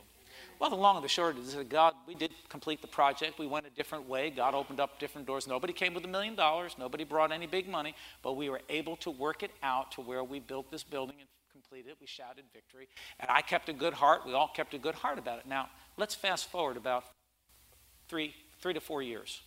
Well, 0.60 0.70
the 0.70 0.78
long 0.78 0.96
and 0.96 1.04
the 1.04 1.10
short 1.10 1.38
is 1.38 1.56
that 1.56 1.70
God, 1.70 1.94
we 2.08 2.16
did 2.16 2.32
complete 2.48 2.82
the 2.82 2.88
project. 2.88 3.38
We 3.38 3.48
went 3.48 3.66
a 3.66 3.70
different 3.70 4.08
way. 4.08 4.30
God 4.30 4.54
opened 4.54 4.80
up 4.80 5.00
different 5.00 5.28
doors. 5.28 5.48
Nobody 5.48 5.74
came 5.74 5.94
with 5.94 6.06
a 6.06 6.08
million 6.08 6.36
dollars. 6.36 6.75
Nobody 6.80 7.04
brought 7.04 7.32
any 7.32 7.48
big 7.48 7.68
money, 7.68 7.96
but 8.24 8.34
we 8.34 8.50
were 8.50 8.62
able 8.70 8.96
to 8.98 9.12
work 9.12 9.44
it 9.44 9.51
out 9.62 9.92
to 9.94 10.01
where 10.01 10.24
we 10.24 10.39
built 10.39 10.72
this 10.72 10.84
building 10.84 11.16
completed. 11.51 11.96
We 12.00 12.08
shouted 12.08 12.46
victory. 12.53 12.88
And 13.20 13.29
I 13.29 13.41
kept 13.41 13.70
a 13.70 13.74
good 13.74 13.94
heart. 13.94 14.25
We 14.25 14.34
all 14.34 14.48
kept 14.48 14.74
a 14.74 14.77
good 14.77 14.96
heart 14.96 15.20
about 15.20 15.39
it. 15.39 15.46
Now, 15.48 15.70
let's 15.98 16.15
fast 16.15 16.50
forward 16.50 16.77
about 16.77 17.03
three, 18.08 18.34
three 18.62 18.74
to 18.74 18.82
four 18.82 19.01
years. 19.01 19.41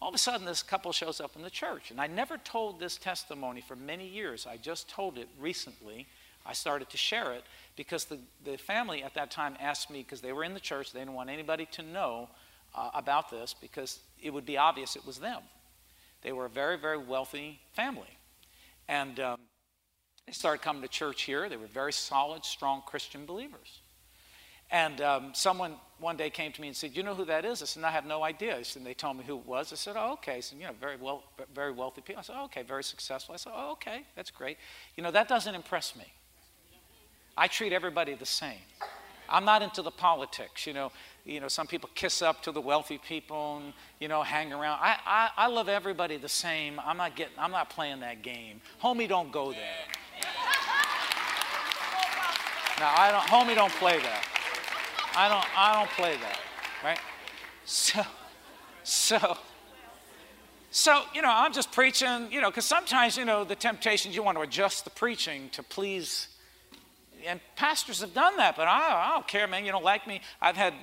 All 0.00 0.08
of 0.08 0.14
a 0.14 0.18
sudden, 0.18 0.44
this 0.44 0.62
couple 0.62 0.90
shows 0.92 1.20
up 1.20 1.36
in 1.36 1.42
the 1.42 1.50
church. 1.50 1.90
And 1.90 2.00
I 2.00 2.08
never 2.08 2.36
told 2.38 2.80
this 2.80 2.96
testimony 2.96 3.60
for 3.60 3.76
many 3.76 4.06
years. 4.06 4.46
I 4.46 4.56
just 4.56 4.88
told 4.88 5.16
it 5.16 5.28
recently. 5.38 6.06
I 6.44 6.54
started 6.54 6.90
to 6.90 6.96
share 6.96 7.32
it 7.32 7.44
because 7.76 8.06
the, 8.06 8.18
the 8.44 8.58
family 8.58 9.04
at 9.04 9.14
that 9.14 9.30
time 9.30 9.56
asked 9.60 9.90
me, 9.90 10.00
because 10.00 10.20
they 10.20 10.32
were 10.32 10.42
in 10.42 10.54
the 10.54 10.60
church, 10.60 10.92
they 10.92 10.98
didn't 10.98 11.14
want 11.14 11.30
anybody 11.30 11.66
to 11.72 11.82
know 11.82 12.28
uh, 12.74 12.90
about 12.94 13.30
this 13.30 13.54
because 13.54 14.00
it 14.20 14.32
would 14.32 14.46
be 14.46 14.58
obvious 14.58 14.96
it 14.96 15.06
was 15.06 15.18
them. 15.18 15.42
They 16.22 16.32
were 16.32 16.46
a 16.46 16.50
very, 16.50 16.78
very 16.78 16.98
wealthy 16.98 17.60
family. 17.72 18.18
And 18.88 19.20
um, 19.20 19.38
they 20.26 20.32
started 20.32 20.62
coming 20.62 20.82
to 20.82 20.88
church 20.88 21.22
here. 21.22 21.48
They 21.48 21.56
were 21.56 21.66
very 21.66 21.92
solid, 21.92 22.44
strong 22.44 22.82
Christian 22.86 23.26
believers. 23.26 23.80
And 24.70 25.02
um, 25.02 25.30
someone 25.34 25.74
one 25.98 26.16
day 26.16 26.30
came 26.30 26.50
to 26.50 26.60
me 26.60 26.68
and 26.68 26.76
said, 26.76 26.96
"You 26.96 27.02
know 27.02 27.14
who 27.14 27.26
that 27.26 27.44
is?" 27.44 27.60
I 27.60 27.66
said, 27.66 27.84
"I 27.84 27.90
have 27.90 28.06
no 28.06 28.22
idea." 28.24 28.56
And 28.74 28.86
they 28.86 28.94
told 28.94 29.18
me 29.18 29.24
who 29.24 29.36
it 29.38 29.46
was. 29.46 29.70
I 29.70 29.76
said, 29.76 29.96
"Oh, 29.98 30.12
okay." 30.14 30.40
Said, 30.40 30.58
"You 30.58 30.66
know, 30.66 30.72
very 30.80 30.96
well, 30.96 31.24
very 31.54 31.72
wealthy 31.72 32.00
people." 32.00 32.20
I 32.20 32.22
said, 32.22 32.36
oh, 32.38 32.44
"Okay, 32.44 32.62
very 32.62 32.82
successful." 32.82 33.34
I 33.34 33.36
said, 33.36 33.52
"Oh, 33.54 33.72
okay, 33.72 34.04
that's 34.16 34.30
great." 34.30 34.56
You 34.96 35.02
know, 35.02 35.10
that 35.10 35.28
doesn't 35.28 35.54
impress 35.54 35.94
me. 35.94 36.06
I 37.36 37.48
treat 37.48 37.72
everybody 37.74 38.14
the 38.14 38.26
same. 38.26 38.60
I'm 39.28 39.44
not 39.44 39.62
into 39.62 39.82
the 39.82 39.90
politics, 39.90 40.66
you 40.66 40.72
know. 40.72 40.90
You 41.24 41.40
know, 41.40 41.48
some 41.48 41.66
people 41.66 41.90
kiss 41.94 42.22
up 42.22 42.42
to 42.42 42.52
the 42.52 42.60
wealthy 42.60 42.98
people 42.98 43.58
and 43.58 43.74
you 44.00 44.08
know 44.08 44.22
hang 44.22 44.54
around. 44.54 44.78
I, 44.80 44.96
I, 45.04 45.30
I 45.36 45.46
love 45.48 45.68
everybody 45.68 46.16
the 46.16 46.28
same. 46.30 46.80
I'm 46.80 46.96
not 46.96 47.14
getting. 47.14 47.34
I'm 47.38 47.52
not 47.52 47.68
playing 47.68 48.00
that 48.00 48.22
game. 48.22 48.62
Homie, 48.82 49.06
don't 49.06 49.30
go 49.30 49.52
there. 49.52 49.60
Now, 52.82 52.92
I 52.96 53.12
don't. 53.12 53.22
Homie, 53.22 53.54
don't 53.54 53.72
play 53.74 53.96
that. 54.00 54.24
I 55.14 55.28
don't. 55.28 55.46
I 55.56 55.72
don't 55.72 55.90
play 55.90 56.16
that. 56.16 56.40
Right. 56.82 56.98
So, 57.64 58.02
so. 58.82 59.38
So, 60.72 61.02
you 61.14 61.22
know, 61.22 61.30
I'm 61.30 61.52
just 61.52 61.70
preaching, 61.70 62.26
you 62.32 62.40
know, 62.40 62.50
because 62.50 62.64
sometimes, 62.64 63.16
you 63.16 63.24
know, 63.24 63.44
the 63.44 63.54
temptations, 63.54 64.16
you 64.16 64.24
want 64.24 64.36
to 64.36 64.42
adjust 64.42 64.82
the 64.82 64.90
preaching 64.90 65.48
to 65.52 65.62
please 65.62 66.26
and 67.24 67.38
pastors 67.54 68.00
have 68.00 68.14
done 68.14 68.36
that, 68.38 68.56
but 68.56 68.66
I, 68.66 69.10
I 69.10 69.10
don't 69.12 69.28
care, 69.28 69.46
man. 69.46 69.64
You 69.64 69.70
don't 69.70 69.84
like 69.84 70.08
me. 70.08 70.20
I've 70.40 70.56
had 70.56 70.74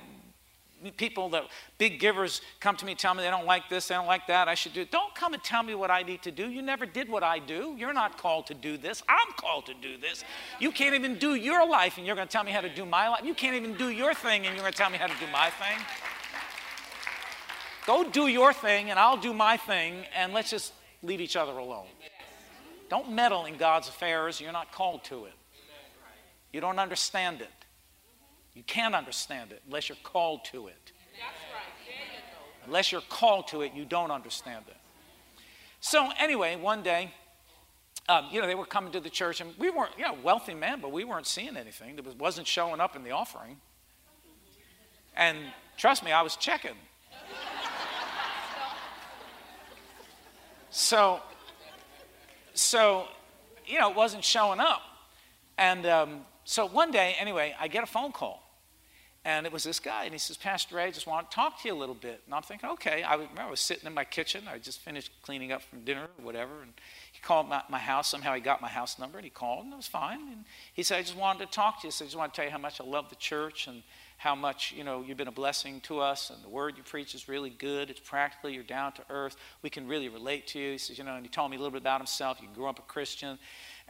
people 0.96 1.28
that 1.30 1.44
big 1.78 2.00
givers 2.00 2.40
come 2.60 2.76
to 2.76 2.84
me 2.86 2.94
tell 2.94 3.14
me 3.14 3.22
they 3.22 3.30
don't 3.30 3.46
like 3.46 3.68
this 3.68 3.88
they 3.88 3.94
don't 3.94 4.06
like 4.06 4.26
that 4.26 4.48
i 4.48 4.54
should 4.54 4.72
do 4.72 4.80
it 4.80 4.90
don't 4.90 5.14
come 5.14 5.34
and 5.34 5.42
tell 5.42 5.62
me 5.62 5.74
what 5.74 5.90
i 5.90 6.02
need 6.02 6.22
to 6.22 6.30
do. 6.30 6.48
You 6.48 6.62
never 6.62 6.86
did 6.86 7.08
what 7.08 7.22
i 7.22 7.38
do. 7.38 7.74
You're 7.78 7.92
not 7.92 8.18
called 8.18 8.46
to 8.46 8.54
do 8.54 8.76
this. 8.76 9.02
I'm 9.08 9.32
called 9.36 9.66
to 9.66 9.74
do 9.74 9.96
this. 9.98 10.24
You 10.58 10.72
can't 10.72 10.94
even 10.94 11.18
do 11.18 11.34
your 11.34 11.66
life 11.68 11.98
and 11.98 12.06
you're 12.06 12.16
going 12.16 12.28
to 12.28 12.32
tell 12.32 12.44
me 12.44 12.52
how 12.52 12.60
to 12.60 12.74
do 12.74 12.84
my 12.84 13.08
life. 13.08 13.24
You 13.24 13.34
can't 13.34 13.54
even 13.54 13.76
do 13.76 13.90
your 13.90 14.14
thing 14.14 14.46
and 14.46 14.54
you're 14.54 14.62
going 14.62 14.72
to 14.72 14.78
tell 14.78 14.90
me 14.90 14.98
how 14.98 15.06
to 15.06 15.18
do 15.18 15.30
my 15.32 15.50
thing. 15.50 15.78
Go 17.86 18.08
do 18.08 18.26
your 18.28 18.52
thing 18.52 18.90
and 18.90 18.98
i'll 18.98 19.16
do 19.16 19.32
my 19.32 19.56
thing 19.56 20.04
and 20.14 20.32
let's 20.32 20.50
just 20.50 20.72
leave 21.02 21.20
each 21.20 21.36
other 21.36 21.52
alone. 21.52 21.86
Don't 22.88 23.12
meddle 23.12 23.44
in 23.46 23.56
god's 23.56 23.88
affairs. 23.88 24.40
You're 24.40 24.52
not 24.52 24.72
called 24.72 25.04
to 25.04 25.26
it. 25.26 25.32
You 26.52 26.60
don't 26.60 26.78
understand 26.78 27.40
it. 27.40 27.50
You 28.54 28.62
can't 28.62 28.94
understand 28.94 29.52
it 29.52 29.62
unless 29.66 29.88
you're 29.88 29.98
called 30.02 30.44
to 30.46 30.66
it. 30.66 30.92
Unless 32.66 32.92
you're 32.92 33.00
called 33.02 33.48
to 33.48 33.62
it, 33.62 33.72
you 33.74 33.84
don't 33.84 34.10
understand 34.10 34.64
it. 34.68 34.76
So, 35.80 36.10
anyway, 36.18 36.56
one 36.56 36.82
day, 36.82 37.12
um, 38.08 38.26
you 38.30 38.40
know, 38.40 38.46
they 38.46 38.54
were 38.54 38.66
coming 38.66 38.92
to 38.92 39.00
the 39.00 39.08
church, 39.08 39.40
and 39.40 39.54
we 39.58 39.70
weren't, 39.70 39.92
you 39.96 40.04
know, 40.04 40.16
wealthy 40.22 40.54
man, 40.54 40.80
but 40.80 40.92
we 40.92 41.04
weren't 41.04 41.26
seeing 41.26 41.56
anything. 41.56 41.98
It 41.98 42.18
wasn't 42.18 42.46
showing 42.46 42.80
up 42.80 42.96
in 42.96 43.02
the 43.02 43.12
offering. 43.12 43.56
And 45.16 45.38
trust 45.76 46.04
me, 46.04 46.12
I 46.12 46.22
was 46.22 46.36
checking. 46.36 46.76
So, 50.70 51.20
so, 52.54 53.08
you 53.66 53.78
know, 53.78 53.90
it 53.90 53.96
wasn't 53.96 54.24
showing 54.24 54.60
up. 54.60 54.82
And 55.58 55.84
um, 55.86 56.20
so 56.50 56.66
one 56.66 56.90
day, 56.90 57.14
anyway, 57.20 57.54
I 57.60 57.68
get 57.68 57.84
a 57.84 57.86
phone 57.86 58.10
call. 58.10 58.42
And 59.24 59.46
it 59.46 59.52
was 59.52 59.62
this 59.62 59.78
guy, 59.78 60.02
and 60.02 60.12
he 60.12 60.18
says, 60.18 60.36
Pastor 60.36 60.74
Ray, 60.74 60.86
I 60.86 60.90
just 60.90 61.06
want 61.06 61.30
to 61.30 61.34
talk 61.34 61.62
to 61.62 61.68
you 61.68 61.74
a 61.74 61.78
little 61.78 61.94
bit. 61.94 62.22
And 62.26 62.34
I'm 62.34 62.42
thinking, 62.42 62.70
okay. 62.70 63.04
I 63.04 63.12
remember 63.12 63.42
I 63.42 63.50
was 63.50 63.60
sitting 63.60 63.86
in 63.86 63.94
my 63.94 64.02
kitchen. 64.02 64.42
I 64.50 64.58
just 64.58 64.80
finished 64.80 65.12
cleaning 65.22 65.52
up 65.52 65.62
from 65.62 65.84
dinner 65.84 66.08
or 66.18 66.24
whatever. 66.24 66.62
And 66.62 66.72
he 67.12 67.20
called 67.20 67.48
my, 67.48 67.62
my 67.68 67.78
house. 67.78 68.10
Somehow 68.10 68.34
he 68.34 68.40
got 68.40 68.60
my 68.60 68.68
house 68.68 68.98
number, 68.98 69.18
and 69.18 69.24
he 69.24 69.30
called, 69.30 69.64
and 69.64 69.72
it 69.72 69.76
was 69.76 69.86
fine. 69.86 70.20
And 70.22 70.44
he 70.72 70.82
said, 70.82 70.98
I 70.98 71.02
just 71.02 71.16
wanted 71.16 71.46
to 71.46 71.52
talk 71.52 71.82
to 71.82 71.86
you. 71.86 71.92
Said, 71.92 72.04
I 72.04 72.06
just 72.08 72.16
want 72.16 72.34
to 72.34 72.36
tell 72.36 72.46
you 72.46 72.50
how 72.50 72.58
much 72.58 72.80
I 72.80 72.84
love 72.84 73.10
the 73.10 73.16
church 73.16 73.68
and 73.68 73.84
how 74.16 74.34
much, 74.34 74.72
you 74.72 74.82
know, 74.82 75.04
you've 75.06 75.18
been 75.18 75.28
a 75.28 75.32
blessing 75.32 75.80
to 75.82 76.00
us. 76.00 76.30
And 76.30 76.42
the 76.42 76.48
word 76.48 76.76
you 76.76 76.82
preach 76.82 77.14
is 77.14 77.28
really 77.28 77.50
good. 77.50 77.90
It's 77.90 78.00
practical. 78.00 78.50
You're 78.50 78.64
down 78.64 78.90
to 78.94 79.02
earth. 79.08 79.36
We 79.62 79.70
can 79.70 79.86
really 79.86 80.08
relate 80.08 80.48
to 80.48 80.58
you. 80.58 80.72
He 80.72 80.78
says, 80.78 80.98
you 80.98 81.04
know, 81.04 81.14
and 81.14 81.24
he 81.24 81.30
told 81.30 81.52
me 81.52 81.58
a 81.58 81.60
little 81.60 81.72
bit 81.72 81.82
about 81.82 82.00
himself. 82.00 82.40
You 82.40 82.48
grew 82.52 82.66
up 82.66 82.78
a 82.78 82.82
Christian. 82.82 83.38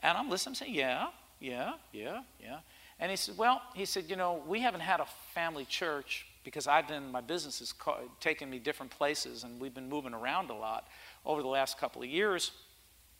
And 0.02 0.19
I'm 0.19 0.29
listening. 0.29 0.57
Saying, 0.57 0.75
yeah. 0.75 1.07
Yeah, 1.40 1.73
yeah, 1.92 2.20
yeah. 2.40 2.59
And 3.00 3.11
he 3.11 3.16
said, 3.16 3.38
Well, 3.38 3.62
he 3.75 3.87
said, 3.87 4.04
you 4.09 4.16
know, 4.16 4.42
we 4.47 4.61
haven't 4.61 4.80
had 4.80 5.00
a 5.00 5.06
family 5.35 5.64
church 5.64 6.26
because 6.44 6.66
I've 6.66 6.87
been, 6.87 7.11
my 7.11 7.23
business 7.23 7.59
has 7.61 7.75
taken 8.20 8.50
me 8.50 8.59
different 8.59 8.92
places 8.92 9.44
and 9.44 9.61
we've 9.61 9.75
been 9.75 9.88
moving 9.88 10.14
around 10.14 10.50
a 10.50 10.54
lot 10.54 10.87
over 11.25 11.42
the 11.42 11.49
last 11.49 11.78
couple 11.78 12.02
of 12.02 12.09
years. 12.09 12.52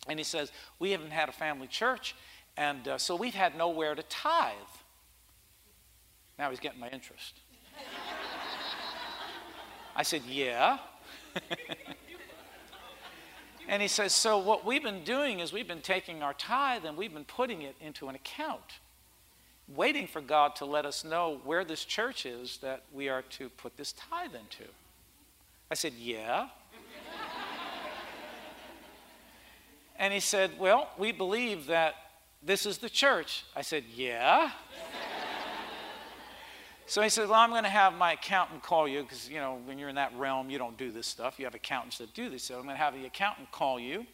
And 0.07 0.19
he 0.19 0.25
says, 0.25 0.53
We 0.79 0.91
haven't 0.91 1.11
had 1.11 1.29
a 1.29 1.33
family 1.33 1.67
church, 1.67 2.15
and 2.57 2.87
uh, 2.87 2.99
so 2.99 3.17
we've 3.17 3.35
had 3.35 3.57
nowhere 3.57 3.95
to 3.95 4.03
tithe. 4.05 4.55
Now 6.39 6.50
he's 6.50 6.61
getting 6.61 6.81
my 6.81 6.89
interest. 6.89 7.41
I 9.97 10.03
said, 10.03 10.23
Yeah. 10.27 10.79
And 13.71 13.81
he 13.81 13.87
says, 13.87 14.12
So 14.12 14.37
what 14.37 14.67
we've 14.67 14.83
been 14.83 15.05
doing 15.05 15.39
is 15.39 15.53
we've 15.53 15.69
been 15.69 15.81
taking 15.81 16.25
our 16.25 16.35
tithe 16.35 16.85
and 16.85 16.97
we've 16.97 17.15
been 17.15 17.25
putting 17.25 17.62
it 17.62 17.77
into 17.81 18.09
an 18.09 18.17
account, 18.17 18.81
waiting 19.69 20.09
for 20.09 20.21
God 20.21 20.57
to 20.57 20.65
let 20.65 20.85
us 20.85 21.05
know 21.05 21.41
where 21.45 21.65
this 21.65 21.85
church 21.85 22.27
is 22.27 22.59
that 22.62 22.83
we 22.93 23.09
are 23.09 23.23
to 23.23 23.49
put 23.49 23.77
this 23.77 23.93
tithe 23.93 24.35
into. 24.35 24.69
I 25.71 25.75
said, 25.75 25.93
Yeah. 25.93 26.49
and 29.97 30.12
he 30.12 30.19
said, 30.19 30.50
Well, 30.59 30.91
we 30.99 31.12
believe 31.12 31.69
that 31.69 31.95
this 32.43 32.67
is 32.67 32.79
the 32.79 32.91
church. 32.91 33.45
I 33.55 33.62
said, 33.62 33.85
Yeah. 33.95 34.50
So 36.91 37.03
he 37.03 37.09
said, 37.09 37.29
Well, 37.29 37.39
I'm 37.39 37.51
going 37.51 37.63
to 37.63 37.71
have 37.71 37.95
my 37.95 38.15
accountant 38.15 38.65
call 38.65 38.89
you 38.89 39.03
because, 39.03 39.29
you 39.31 39.37
know, 39.37 39.61
when 39.65 39.79
you're 39.79 39.91
in 39.91 39.95
that 39.95 40.13
realm, 40.19 40.51
you 40.51 40.59
don't 40.59 40.77
do 40.77 40.91
this 40.91 41.07
stuff. 41.07 41.39
You 41.39 41.45
have 41.45 41.55
accountants 41.55 41.99
that 41.99 42.13
do 42.15 42.29
this. 42.29 42.43
So 42.43 42.57
I'm 42.57 42.65
going 42.65 42.75
to 42.75 42.83
have 42.83 42.95
the 42.95 43.07
accountant 43.07 43.53
call 43.53 43.79
you, 43.79 44.05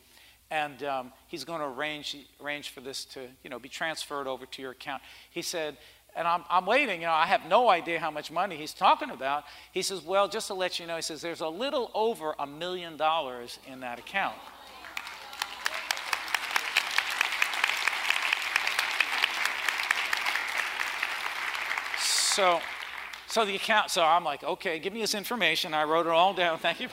and 0.50 0.82
um, 0.82 1.12
he's 1.26 1.42
going 1.42 1.60
to 1.60 1.68
arrange, 1.68 2.14
arrange 2.38 2.68
for 2.68 2.82
this 2.82 3.06
to, 3.06 3.28
you 3.42 3.48
know, 3.48 3.58
be 3.58 3.70
transferred 3.70 4.26
over 4.26 4.44
to 4.44 4.60
your 4.60 4.72
account. 4.72 5.00
He 5.30 5.40
said, 5.40 5.78
and 6.14 6.28
I'm, 6.28 6.44
I'm 6.50 6.66
waiting, 6.66 7.00
you 7.00 7.06
know, 7.06 7.14
I 7.14 7.24
have 7.24 7.46
no 7.48 7.70
idea 7.70 7.98
how 7.98 8.10
much 8.10 8.30
money 8.30 8.58
he's 8.58 8.74
talking 8.74 9.08
about. 9.08 9.44
He 9.72 9.80
says, 9.80 10.02
Well, 10.02 10.28
just 10.28 10.48
to 10.48 10.54
let 10.54 10.78
you 10.78 10.86
know, 10.86 10.96
he 10.96 11.02
says, 11.02 11.22
There's 11.22 11.40
a 11.40 11.48
little 11.48 11.90
over 11.94 12.34
a 12.38 12.46
million 12.46 12.98
dollars 12.98 13.58
in 13.66 13.80
that 13.80 13.98
account. 13.98 14.36
So, 22.36 22.60
so 23.28 23.46
the 23.46 23.56
account, 23.56 23.90
so 23.90 24.04
I'm 24.04 24.22
like, 24.22 24.44
okay, 24.44 24.78
give 24.78 24.92
me 24.92 25.00
this 25.00 25.14
information. 25.14 25.72
I 25.72 25.84
wrote 25.84 26.04
it 26.04 26.12
all 26.12 26.34
down. 26.34 26.58
Thank 26.66 26.80
you. 26.80 26.88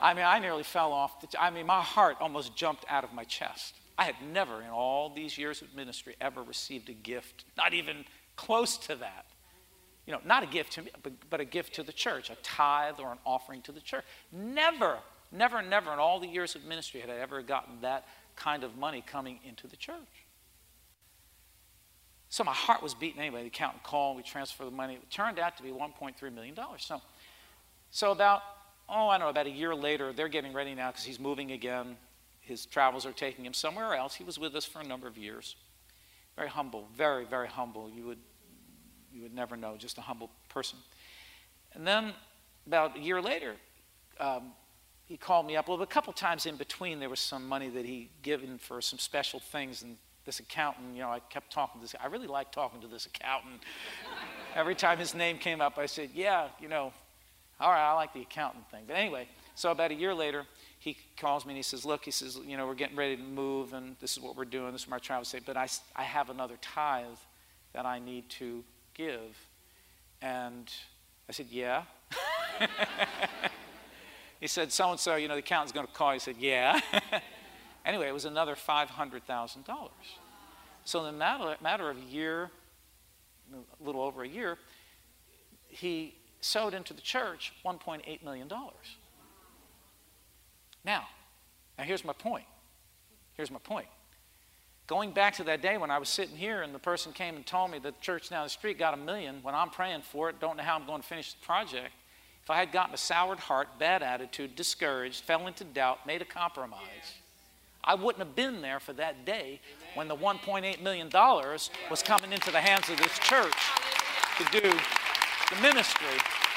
I 0.00 0.14
mean, 0.14 0.24
I 0.24 0.38
nearly 0.38 0.62
fell 0.62 0.94
off. 0.94 1.20
The, 1.20 1.40
I 1.40 1.50
mean, 1.50 1.66
my 1.66 1.82
heart 1.82 2.16
almost 2.20 2.56
jumped 2.56 2.86
out 2.88 3.04
of 3.04 3.12
my 3.12 3.24
chest. 3.24 3.74
I 3.98 4.04
had 4.04 4.14
never, 4.32 4.62
in 4.62 4.70
all 4.70 5.12
these 5.14 5.36
years 5.36 5.60
of 5.60 5.74
ministry, 5.74 6.16
ever 6.22 6.42
received 6.42 6.88
a 6.88 6.94
gift, 6.94 7.44
not 7.56 7.74
even 7.74 8.06
close 8.36 8.78
to 8.78 8.96
that. 8.96 9.26
You 10.06 10.14
know, 10.14 10.20
not 10.24 10.42
a 10.42 10.46
gift 10.46 10.72
to 10.72 10.82
me, 10.82 10.90
but, 11.02 11.12
but 11.28 11.40
a 11.40 11.44
gift 11.44 11.74
to 11.74 11.82
the 11.82 11.92
church, 11.92 12.30
a 12.30 12.36
tithe 12.36 12.94
or 12.98 13.12
an 13.12 13.18
offering 13.26 13.60
to 13.62 13.72
the 13.72 13.80
church. 13.80 14.04
Never, 14.32 14.96
never, 15.30 15.60
never 15.60 15.92
in 15.92 15.98
all 15.98 16.18
the 16.18 16.28
years 16.28 16.54
of 16.54 16.64
ministry 16.64 17.00
had 17.00 17.10
I 17.10 17.16
ever 17.16 17.42
gotten 17.42 17.82
that 17.82 18.06
kind 18.36 18.64
of 18.64 18.78
money 18.78 19.04
coming 19.06 19.40
into 19.44 19.66
the 19.66 19.76
church. 19.76 20.17
So 22.30 22.44
my 22.44 22.52
heart 22.52 22.82
was 22.82 22.94
beating 22.94 23.20
anyway. 23.20 23.42
The 23.42 23.48
accountant 23.48 23.82
called, 23.82 24.16
we 24.16 24.22
transferred 24.22 24.66
the 24.66 24.70
money. 24.70 24.94
It 24.94 25.10
turned 25.10 25.38
out 25.38 25.56
to 25.56 25.62
be 25.62 25.70
$1.3 25.70 26.34
million. 26.34 26.54
So, 26.78 27.00
so 27.90 28.12
about, 28.12 28.42
oh, 28.88 29.08
I 29.08 29.18
don't 29.18 29.26
know, 29.26 29.30
about 29.30 29.46
a 29.46 29.50
year 29.50 29.74
later, 29.74 30.12
they're 30.12 30.28
getting 30.28 30.52
ready 30.52 30.74
now 30.74 30.90
because 30.90 31.04
he's 31.04 31.18
moving 31.18 31.52
again. 31.52 31.96
His 32.40 32.66
travels 32.66 33.06
are 33.06 33.12
taking 33.12 33.46
him 33.46 33.54
somewhere 33.54 33.94
else. 33.94 34.14
He 34.14 34.24
was 34.24 34.38
with 34.38 34.54
us 34.54 34.64
for 34.64 34.80
a 34.80 34.84
number 34.84 35.06
of 35.06 35.16
years. 35.16 35.56
Very 36.36 36.48
humble, 36.48 36.88
very, 36.96 37.24
very 37.24 37.48
humble. 37.48 37.90
You 37.90 38.04
would, 38.06 38.18
you 39.12 39.22
would 39.22 39.34
never 39.34 39.56
know, 39.56 39.76
just 39.76 39.98
a 39.98 40.02
humble 40.02 40.30
person. 40.48 40.78
And 41.72 41.86
then 41.86 42.12
about 42.66 42.96
a 42.96 43.00
year 43.00 43.20
later, 43.22 43.54
um, 44.20 44.52
he 45.06 45.16
called 45.16 45.46
me 45.46 45.56
up. 45.56 45.68
Well, 45.68 45.80
a 45.80 45.86
couple 45.86 46.12
times 46.12 46.44
in 46.44 46.56
between, 46.56 47.00
there 47.00 47.08
was 47.08 47.20
some 47.20 47.48
money 47.48 47.70
that 47.70 47.86
he 47.86 48.10
given 48.22 48.58
for 48.58 48.82
some 48.82 48.98
special 48.98 49.40
things, 49.40 49.82
and 49.82 49.96
this 50.28 50.40
accountant, 50.40 50.94
you 50.94 51.00
know, 51.00 51.10
I 51.10 51.20
kept 51.20 51.50
talking 51.50 51.80
to 51.80 51.84
this. 51.86 51.94
I 51.98 52.06
really 52.08 52.26
like 52.26 52.52
talking 52.52 52.82
to 52.82 52.86
this 52.86 53.06
accountant. 53.06 53.62
Every 54.54 54.74
time 54.74 54.98
his 54.98 55.14
name 55.14 55.38
came 55.38 55.62
up, 55.62 55.78
I 55.78 55.86
said, 55.86 56.10
"Yeah, 56.12 56.48
you 56.60 56.68
know, 56.68 56.92
all 57.58 57.70
right, 57.70 57.90
I 57.90 57.94
like 57.94 58.12
the 58.12 58.20
accountant 58.20 58.70
thing." 58.70 58.84
But 58.86 58.96
anyway, 58.96 59.26
so 59.54 59.70
about 59.70 59.90
a 59.90 59.94
year 59.94 60.12
later, 60.12 60.44
he 60.80 60.98
calls 61.18 61.46
me 61.46 61.52
and 61.52 61.56
he 61.56 61.62
says, 61.62 61.86
"Look," 61.86 62.04
he 62.04 62.10
says, 62.10 62.38
"you 62.44 62.58
know, 62.58 62.66
we're 62.66 62.74
getting 62.74 62.94
ready 62.94 63.16
to 63.16 63.22
move, 63.22 63.72
and 63.72 63.96
this 64.00 64.18
is 64.18 64.20
what 64.20 64.36
we're 64.36 64.44
doing. 64.44 64.70
This 64.72 64.82
is 64.82 64.88
my 64.88 64.98
travel 64.98 65.24
state, 65.24 65.44
but 65.46 65.56
I, 65.56 65.66
I 65.96 66.02
have 66.02 66.28
another 66.28 66.58
tithe 66.60 67.06
that 67.72 67.86
I 67.86 67.98
need 67.98 68.28
to 68.40 68.62
give." 68.92 69.34
And 70.20 70.70
I 71.26 71.32
said, 71.32 71.46
"Yeah." 71.48 71.84
he 74.40 74.46
said, 74.46 74.72
"So 74.72 74.90
and 74.90 75.00
so, 75.00 75.16
you 75.16 75.26
know, 75.26 75.36
the 75.36 75.40
accountant's 75.40 75.72
going 75.72 75.86
to 75.86 75.92
call." 75.94 76.12
He 76.12 76.18
said, 76.18 76.36
"Yeah." 76.38 76.78
Anyway, 77.88 78.06
it 78.06 78.12
was 78.12 78.26
another 78.26 78.54
$500,000. 78.54 79.88
So 80.84 81.04
in 81.06 81.14
a 81.14 81.16
matter, 81.16 81.90
of 81.90 81.96
a 81.96 82.00
year, 82.02 82.50
a 83.52 83.84
little 83.84 84.02
over 84.02 84.22
a 84.22 84.28
year, 84.28 84.58
he 85.68 86.14
sowed 86.42 86.74
into 86.74 86.92
the 86.92 87.00
church 87.00 87.54
$1.8 87.64 88.22
million. 88.22 88.46
Now, 90.84 91.06
now 91.78 91.84
here's 91.84 92.04
my 92.04 92.12
point. 92.12 92.44
Here's 93.32 93.50
my 93.50 93.58
point. 93.58 93.86
Going 94.86 95.12
back 95.12 95.34
to 95.36 95.44
that 95.44 95.62
day 95.62 95.78
when 95.78 95.90
I 95.90 95.98
was 95.98 96.10
sitting 96.10 96.36
here 96.36 96.60
and 96.62 96.74
the 96.74 96.78
person 96.78 97.12
came 97.12 97.36
and 97.36 97.46
told 97.46 97.70
me 97.70 97.78
the 97.78 97.94
church 98.02 98.28
down 98.28 98.44
the 98.44 98.50
street 98.50 98.78
got 98.78 98.92
a 98.92 98.98
million, 98.98 99.38
when 99.42 99.54
I'm 99.54 99.70
praying 99.70 100.02
for 100.02 100.28
it, 100.28 100.40
don't 100.40 100.58
know 100.58 100.62
how 100.62 100.76
I'm 100.76 100.86
going 100.86 101.00
to 101.00 101.06
finish 101.08 101.32
the 101.32 101.44
project. 101.44 101.92
If 102.42 102.50
I 102.50 102.58
had 102.58 102.70
gotten 102.70 102.92
a 102.94 102.98
soured 102.98 103.38
heart, 103.38 103.78
bad 103.78 104.02
attitude, 104.02 104.56
discouraged, 104.56 105.24
fell 105.24 105.46
into 105.46 105.64
doubt, 105.64 106.06
made 106.06 106.20
a 106.20 106.26
compromise, 106.26 107.14
I 107.88 107.94
wouldn't 107.94 108.22
have 108.22 108.36
been 108.36 108.60
there 108.60 108.80
for 108.80 108.92
that 108.92 109.24
day 109.24 109.60
when 109.94 110.08
the 110.08 110.14
$1.8 110.14 110.82
million 110.82 111.08
was 111.10 112.02
coming 112.04 112.34
into 112.34 112.52
the 112.52 112.60
hands 112.60 112.90
of 112.90 112.98
this 112.98 113.18
church 113.20 113.54
to 114.36 114.44
do 114.52 114.60
the 114.60 115.62
ministry 115.62 116.06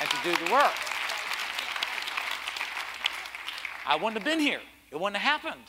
and 0.01 0.09
to 0.09 0.17
do 0.25 0.45
the 0.45 0.51
work. 0.51 0.73
I 3.87 3.95
wouldn't 3.95 4.15
have 4.15 4.25
been 4.25 4.41
here. 4.41 4.59
It 4.91 4.99
wouldn't 4.99 5.21
have 5.21 5.41
happened. 5.41 5.63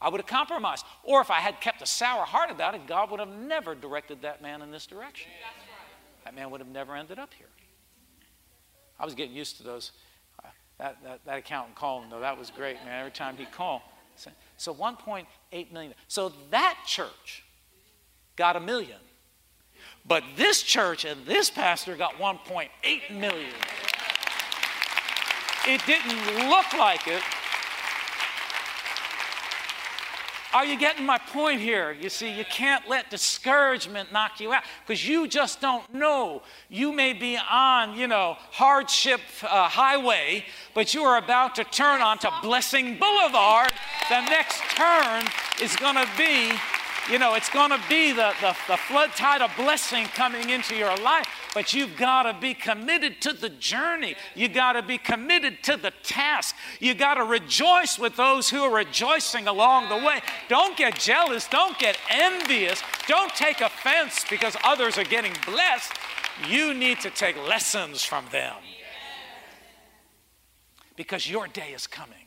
I 0.00 0.08
would 0.08 0.18
have 0.18 0.26
compromised. 0.26 0.86
Or 1.02 1.20
if 1.20 1.30
I 1.30 1.40
had 1.40 1.60
kept 1.60 1.82
a 1.82 1.86
sour 1.86 2.24
heart 2.24 2.50
about 2.50 2.74
it, 2.74 2.86
God 2.86 3.10
would 3.10 3.20
have 3.20 3.28
never 3.28 3.74
directed 3.74 4.22
that 4.22 4.40
man 4.40 4.62
in 4.62 4.70
this 4.70 4.86
direction. 4.86 5.30
That 6.24 6.34
man 6.34 6.50
would 6.50 6.62
have 6.62 6.70
never 6.70 6.96
ended 6.96 7.18
up 7.18 7.34
here. 7.34 7.48
I 8.98 9.04
was 9.04 9.14
getting 9.14 9.36
used 9.36 9.58
to 9.58 9.62
those. 9.62 9.92
Uh, 10.42 10.48
that, 10.78 10.96
that, 11.04 11.20
that 11.26 11.38
accountant 11.38 11.76
calling, 11.76 12.08
though, 12.08 12.20
that 12.20 12.38
was 12.38 12.50
great, 12.50 12.76
man. 12.86 13.00
Every 13.00 13.12
time 13.12 13.36
he 13.36 13.44
called, 13.44 13.82
so 14.62 14.74
1.8 14.74 15.72
million. 15.72 15.94
So 16.08 16.32
that 16.50 16.78
church 16.86 17.44
got 18.36 18.56
a 18.56 18.60
million. 18.60 18.98
But 20.06 20.22
this 20.36 20.62
church 20.62 21.04
and 21.04 21.24
this 21.26 21.50
pastor 21.50 21.96
got 21.96 22.14
1.8 22.14 22.68
million. 23.10 23.54
It 25.66 25.84
didn't 25.86 26.48
look 26.48 26.72
like 26.74 27.06
it 27.06 27.22
Are 30.54 30.66
you 30.66 30.78
getting 30.78 31.06
my 31.06 31.16
point 31.16 31.60
here? 31.60 31.92
You 31.98 32.10
see, 32.10 32.30
you 32.30 32.44
can't 32.44 32.86
let 32.86 33.08
discouragement 33.08 34.12
knock 34.12 34.38
you 34.38 34.52
out 34.52 34.64
because 34.86 35.06
you 35.08 35.26
just 35.26 35.62
don't 35.62 35.92
know. 35.94 36.42
You 36.68 36.92
may 36.92 37.14
be 37.14 37.38
on, 37.50 37.96
you 37.98 38.06
know, 38.06 38.36
hardship 38.50 39.20
uh, 39.42 39.68
highway, 39.68 40.44
but 40.74 40.92
you 40.92 41.04
are 41.04 41.16
about 41.16 41.54
to 41.54 41.64
turn 41.64 42.02
onto 42.02 42.28
Blessing 42.42 42.98
Boulevard. 42.98 43.72
The 44.10 44.20
next 44.28 44.60
turn 44.76 45.24
is 45.62 45.74
going 45.76 45.96
to 45.96 46.08
be 46.18 46.52
you 47.10 47.18
know, 47.18 47.34
it's 47.34 47.50
going 47.50 47.70
to 47.70 47.80
be 47.88 48.12
the, 48.12 48.32
the, 48.40 48.56
the 48.68 48.76
flood 48.76 49.10
tide 49.16 49.42
of 49.42 49.50
blessing 49.56 50.04
coming 50.06 50.50
into 50.50 50.76
your 50.76 50.94
life, 50.98 51.26
but 51.54 51.74
you've 51.74 51.96
got 51.96 52.22
to 52.22 52.36
be 52.40 52.54
committed 52.54 53.20
to 53.22 53.32
the 53.32 53.48
journey. 53.48 54.16
You've 54.34 54.54
got 54.54 54.72
to 54.72 54.82
be 54.82 54.98
committed 54.98 55.62
to 55.64 55.76
the 55.76 55.92
task. 56.02 56.56
You've 56.80 56.98
got 56.98 57.14
to 57.14 57.24
rejoice 57.24 57.98
with 57.98 58.16
those 58.16 58.48
who 58.48 58.62
are 58.62 58.74
rejoicing 58.74 59.46
along 59.46 59.88
the 59.88 59.96
way. 59.96 60.20
Don't 60.48 60.76
get 60.76 60.98
jealous. 60.98 61.46
Don't 61.48 61.78
get 61.78 61.98
envious. 62.08 62.82
Don't 63.06 63.34
take 63.34 63.60
offense 63.60 64.24
because 64.30 64.56
others 64.64 64.96
are 64.96 65.04
getting 65.04 65.32
blessed. 65.44 65.92
You 66.48 66.72
need 66.72 67.00
to 67.00 67.10
take 67.10 67.36
lessons 67.46 68.02
from 68.02 68.24
them 68.32 68.54
because 70.96 71.28
your 71.28 71.46
day 71.48 71.72
is 71.74 71.86
coming. 71.86 72.21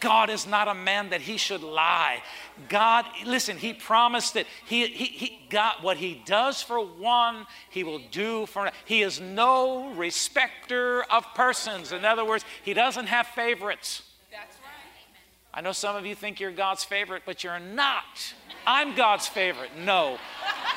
God 0.00 0.30
is 0.30 0.46
not 0.46 0.68
a 0.68 0.74
man 0.74 1.10
that 1.10 1.20
he 1.20 1.36
should 1.36 1.62
lie. 1.62 2.22
God, 2.68 3.04
listen, 3.24 3.56
he 3.56 3.72
promised 3.72 4.34
that 4.34 4.46
he, 4.66 4.86
he, 4.86 5.04
he 5.04 5.40
got 5.50 5.82
what 5.82 5.96
he 5.96 6.22
does 6.24 6.62
for 6.62 6.84
one, 6.84 7.46
he 7.70 7.84
will 7.84 8.00
do 8.10 8.46
for 8.46 8.62
another. 8.62 8.76
He 8.84 9.02
is 9.02 9.20
no 9.20 9.92
respecter 9.94 11.02
of 11.04 11.24
persons. 11.34 11.92
In 11.92 12.04
other 12.04 12.24
words, 12.24 12.44
he 12.62 12.74
doesn't 12.74 13.06
have 13.06 13.26
favorites. 13.28 14.02
That's 14.30 14.56
right. 14.56 15.58
I 15.58 15.60
know 15.60 15.72
some 15.72 15.96
of 15.96 16.06
you 16.06 16.14
think 16.14 16.40
you're 16.40 16.52
God's 16.52 16.84
favorite, 16.84 17.22
but 17.26 17.42
you're 17.44 17.60
not. 17.60 18.34
I'm 18.66 18.94
God's 18.94 19.26
favorite. 19.26 19.70
No, 19.78 20.18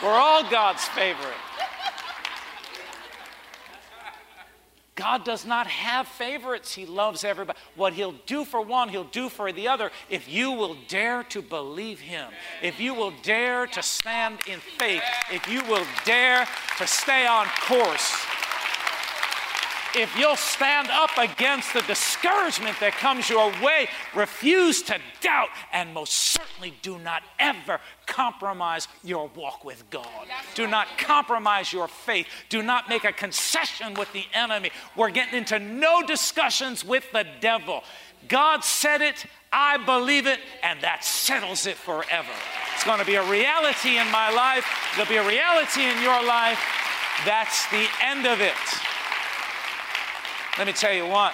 we're 0.04 0.10
all 0.10 0.50
God's 0.50 0.86
favorite. 0.90 1.36
God 5.02 5.24
does 5.24 5.48
not 5.48 5.66
have 5.66 6.08
favorites. 6.08 6.76
He 6.76 6.86
loves 6.86 7.24
everybody. 7.24 7.58
What 7.76 7.94
He'll 7.94 8.14
do 8.28 8.46
for 8.46 8.62
one, 8.62 8.88
He'll 8.88 9.04
do 9.04 9.30
for 9.30 9.52
the 9.52 9.68
other 9.68 9.90
if 10.12 10.30
you 10.30 10.52
will 10.52 10.78
dare 10.88 11.24
to 11.24 11.42
believe 11.42 12.00
Him, 12.00 12.30
if 12.62 12.80
you 12.80 12.94
will 12.94 13.12
dare 13.24 13.66
to 13.66 13.82
stand 13.82 14.38
in 14.48 14.60
faith, 14.60 15.02
if 15.32 15.48
you 15.48 15.64
will 15.64 15.86
dare 16.06 16.48
to 16.78 16.86
stay 16.86 17.26
on 17.26 17.48
course 17.68 18.16
if 19.96 20.16
you'll 20.18 20.36
stand 20.36 20.90
up 20.90 21.12
against 21.18 21.74
the 21.74 21.82
discouragement 21.82 22.80
that 22.80 22.94
comes 22.94 23.30
your 23.30 23.52
way, 23.62 23.88
refuse 24.16 24.82
to 24.84 25.00
doubt, 25.22 25.50
and 25.74 25.94
most 25.94 26.14
certainly 26.14 26.74
do 26.82 26.98
not 27.00 27.24
ever 27.40 27.80
compromise 28.06 28.88
your 29.04 29.30
walk 29.36 29.64
with 29.66 29.84
God. 29.90 30.08
Do 30.56 30.68
not 30.68 30.88
compromise 30.98 31.72
your 31.72 31.88
faith. 31.88 32.28
Do 32.50 32.62
not 32.62 32.90
make 32.90 33.04
a 33.04 33.14
concession 33.14 33.94
with 33.94 34.12
the 34.14 34.26
enemy. 34.34 34.72
We're 34.96 35.12
getting 35.12 35.38
into 35.38 35.60
no 35.60 36.06
discussions 36.06 36.86
with 36.86 37.12
the 37.12 37.26
devil. 37.40 37.84
God 38.28 38.64
said 38.64 39.02
it, 39.02 39.26
I 39.52 39.78
believe 39.78 40.28
it, 40.28 40.40
and 40.64 40.80
that 40.82 41.04
settles 41.04 41.66
it 41.66 41.76
forever. 41.76 42.32
It's 42.76 42.84
going 42.84 43.00
to 43.00 43.06
be 43.06 43.16
a 43.16 43.30
reality 43.30 43.98
in 43.98 44.10
my 44.12 44.30
life, 44.32 44.66
it'll 44.94 45.10
be 45.10 45.18
a 45.18 45.28
reality 45.28 45.84
in 45.84 46.02
your 46.02 46.24
life. 46.24 46.60
That's 47.26 47.68
the 47.68 47.86
end 48.02 48.26
of 48.26 48.42
it. 48.42 48.54
Let 50.58 50.68
me 50.68 50.74
tell 50.74 50.94
you 50.94 51.08
what, 51.08 51.34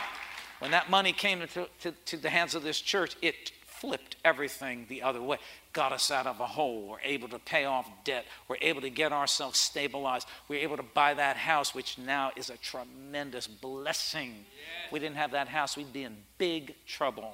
when 0.59 0.71
that 0.71 0.89
money 0.89 1.11
came 1.11 1.39
to, 1.39 1.67
to, 1.81 1.91
to, 1.91 2.17
the 2.17 2.29
hands 2.29 2.53
of 2.53 2.61
this 2.61 2.79
church, 2.79 3.15
it 3.21 3.51
flipped 3.65 4.15
everything 4.23 4.85
the 4.89 5.01
other 5.01 5.21
way. 5.21 5.37
Got 5.73 5.91
us 5.91 6.11
out 6.11 6.27
of 6.27 6.39
a 6.39 6.45
hole. 6.45 6.87
We're 6.87 6.99
able 7.01 7.27
to 7.29 7.39
pay 7.39 7.65
off 7.65 7.89
debt. 8.03 8.25
We're 8.47 8.57
able 8.61 8.81
to 8.81 8.91
get 8.91 9.11
ourselves 9.11 9.57
stabilized. 9.57 10.27
We're 10.47 10.61
able 10.61 10.77
to 10.77 10.83
buy 10.83 11.15
that 11.15 11.35
house, 11.35 11.73
which 11.73 11.97
now 11.97 12.31
is 12.35 12.51
a 12.51 12.57
tremendous 12.57 13.47
blessing. 13.47 14.45
If 14.85 14.91
we 14.91 14.99
didn't 14.99 15.17
have 15.17 15.31
that 15.31 15.47
house, 15.47 15.75
we'd 15.75 15.93
be 15.93 16.03
in 16.03 16.15
big 16.37 16.75
trouble. 16.85 17.33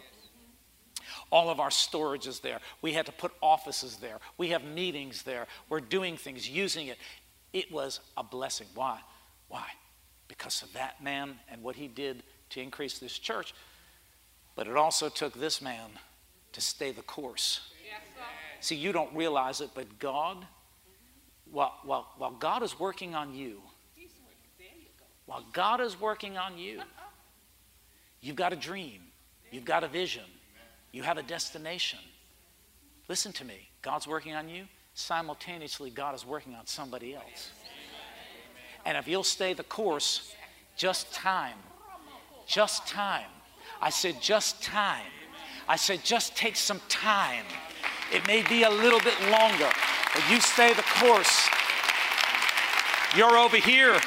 All 1.32 1.50
of 1.50 1.60
our 1.60 1.72
storage 1.72 2.28
is 2.28 2.40
there. 2.40 2.60
We 2.82 2.94
had 2.94 3.06
to 3.08 3.12
put 3.12 3.34
offices 3.42 3.98
there. 3.98 4.20
We 4.38 4.50
have 4.50 4.64
meetings 4.64 5.24
there. 5.24 5.48
We're 5.68 5.82
doing 5.82 6.16
things, 6.16 6.50
using 6.50 6.88
it. 6.88 6.98
It 7.52 7.72
was 7.72 8.00
a 8.16 8.24
blessing. 8.24 8.68
Why? 8.74 9.00
Why? 9.50 9.68
Because 10.38 10.64
of 10.64 10.74
that 10.74 11.02
man 11.02 11.36
and 11.48 11.62
what 11.62 11.76
he 11.76 11.88
did 11.88 12.24
to 12.50 12.60
increase 12.60 12.98
this 12.98 13.20
church. 13.20 13.54
But 14.56 14.68
it 14.68 14.76
also 14.76 15.08
took 15.08 15.40
this 15.40 15.62
man 15.62 15.92
to 16.54 16.62
stay 16.62 16.92
the 16.92 17.04
course. 17.04 17.70
See, 18.60 18.76
you 18.76 18.92
don't 18.92 19.14
realize 19.16 19.62
it, 19.62 19.70
but 19.76 20.00
God, 20.00 20.48
while, 21.52 21.78
while, 21.84 22.08
while 22.18 22.32
God 22.32 22.64
is 22.64 22.80
working 22.80 23.14
on 23.14 23.36
you, 23.36 23.62
while 25.28 25.46
God 25.54 25.82
is 25.82 26.00
working 26.00 26.38
on 26.38 26.58
you, 26.58 26.82
you've 28.22 28.36
got 28.36 28.54
a 28.54 28.56
dream, 28.56 29.02
you've 29.52 29.66
got 29.66 29.84
a 29.84 29.88
vision, 29.88 30.24
you 30.92 31.04
have 31.04 31.18
a 31.18 31.24
destination. 31.24 32.00
Listen 33.08 33.32
to 33.34 33.46
me. 33.46 33.70
God's 33.82 34.08
working 34.08 34.34
on 34.34 34.50
you. 34.50 34.64
Simultaneously, 34.96 35.90
God 35.90 36.16
is 36.16 36.26
working 36.26 36.56
on 36.56 36.66
somebody 36.66 37.14
else. 37.14 37.52
And 38.86 38.98
if 38.98 39.08
you'll 39.08 39.24
stay 39.24 39.54
the 39.54 39.64
course, 39.64 40.34
just 40.76 41.14
time, 41.14 41.58
just 42.48 42.88
time. 42.88 43.30
I 43.82 43.90
said, 43.90 44.22
just 44.22 44.62
time. 44.62 45.06
I 45.68 45.76
said, 45.76 46.04
just 46.04 46.36
take 46.36 46.56
some 46.56 46.82
time. 46.90 47.46
It 48.12 48.26
may 48.28 48.44
be 48.44 48.64
a 48.64 48.70
little 48.70 49.00
bit 49.00 49.20
longer, 49.30 49.70
but 50.14 50.30
you 50.30 50.40
stay 50.42 50.74
the 50.74 50.84
course. 50.84 51.50
You're 53.16 53.38
over 53.38 53.58
here 53.58 54.00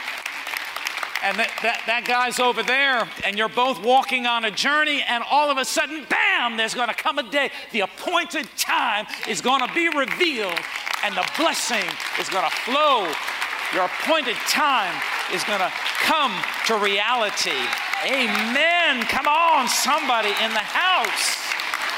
and 1.22 1.36
that, 1.38 1.50
that, 1.62 1.82
that 1.86 2.04
guy's 2.04 2.38
over 2.38 2.62
there, 2.62 3.08
and 3.24 3.38
you're 3.38 3.48
both 3.48 3.82
walking 3.82 4.26
on 4.26 4.44
a 4.44 4.50
journey, 4.50 5.02
and 5.08 5.24
all 5.28 5.50
of 5.50 5.58
a 5.58 5.64
sudden, 5.64 6.06
bam, 6.08 6.56
there's 6.56 6.74
to 6.88 6.94
come 6.94 7.18
a 7.18 7.28
day. 7.30 7.50
The 7.72 7.80
appointed 7.80 8.46
time 8.56 9.06
is 9.28 9.40
to 9.66 9.74
be 9.74 9.88
revealed, 9.88 10.58
and 11.02 11.16
the 11.16 11.28
blessing 11.36 11.84
is 12.20 12.28
to 12.44 12.56
flow. 12.56 13.10
Your 13.74 13.84
appointed 13.84 14.36
time 14.48 14.94
is 15.32 15.42
going 15.44 15.58
to 15.58 15.72
come 16.04 16.32
to 16.66 16.76
reality. 16.76 17.58
Amen. 18.04 19.02
Come 19.10 19.26
on, 19.26 19.68
somebody 19.68 20.30
in 20.42 20.52
the 20.52 20.62
house. 20.62 21.46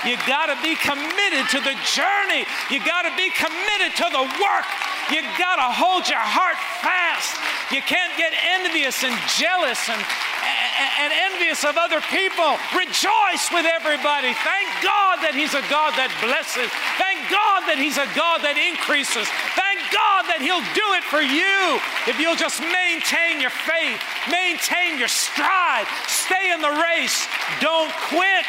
You 0.06 0.16
got 0.30 0.46
to 0.46 0.56
be 0.62 0.78
committed 0.78 1.50
to 1.50 1.60
the 1.60 1.74
journey. 1.82 2.46
You 2.70 2.78
got 2.86 3.02
to 3.02 3.12
be 3.18 3.34
committed 3.34 3.98
to 3.98 4.06
the 4.08 4.24
work. 4.38 4.66
You 5.10 5.26
got 5.36 5.58
to 5.58 5.68
hold 5.74 6.06
your 6.08 6.22
heart 6.22 6.56
fast. 6.80 7.34
You 7.74 7.82
can't 7.82 8.14
get 8.16 8.30
envious 8.62 9.02
and 9.02 9.12
jealous 9.34 9.80
and, 9.90 9.98
and, 9.98 10.90
and 11.02 11.10
envious 11.34 11.66
of 11.66 11.76
other 11.76 12.00
people. 12.08 12.56
Rejoice 12.72 13.50
with 13.50 13.66
everybody. 13.66 14.32
Thank 14.46 14.68
God 14.80 15.20
that 15.26 15.34
He's 15.34 15.52
a 15.52 15.64
God 15.66 15.92
that 15.98 16.14
blesses. 16.22 16.70
Thank 16.96 17.28
God 17.28 17.66
that 17.66 17.76
He's 17.76 17.98
a 17.98 18.08
God 18.14 18.40
that 18.46 18.54
increases. 18.54 19.26
Thank 19.58 19.67
God 19.92 20.28
that 20.28 20.40
He'll 20.40 20.64
do 20.76 20.88
it 20.96 21.04
for 21.04 21.20
you 21.20 21.80
if 22.06 22.20
you'll 22.20 22.38
just 22.38 22.60
maintain 22.60 23.40
your 23.40 23.52
faith, 23.52 24.00
maintain 24.30 24.98
your 24.98 25.08
stride, 25.08 25.86
stay 26.06 26.52
in 26.52 26.60
the 26.60 26.72
race, 26.72 27.26
don't 27.60 27.92
quit. 28.08 28.48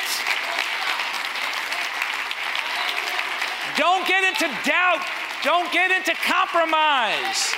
Don't 3.79 4.05
get 4.05 4.23
into 4.23 4.47
doubt. 4.65 4.99
Don't 5.41 5.71
get 5.71 5.89
into 5.89 6.13
compromise. 6.25 7.55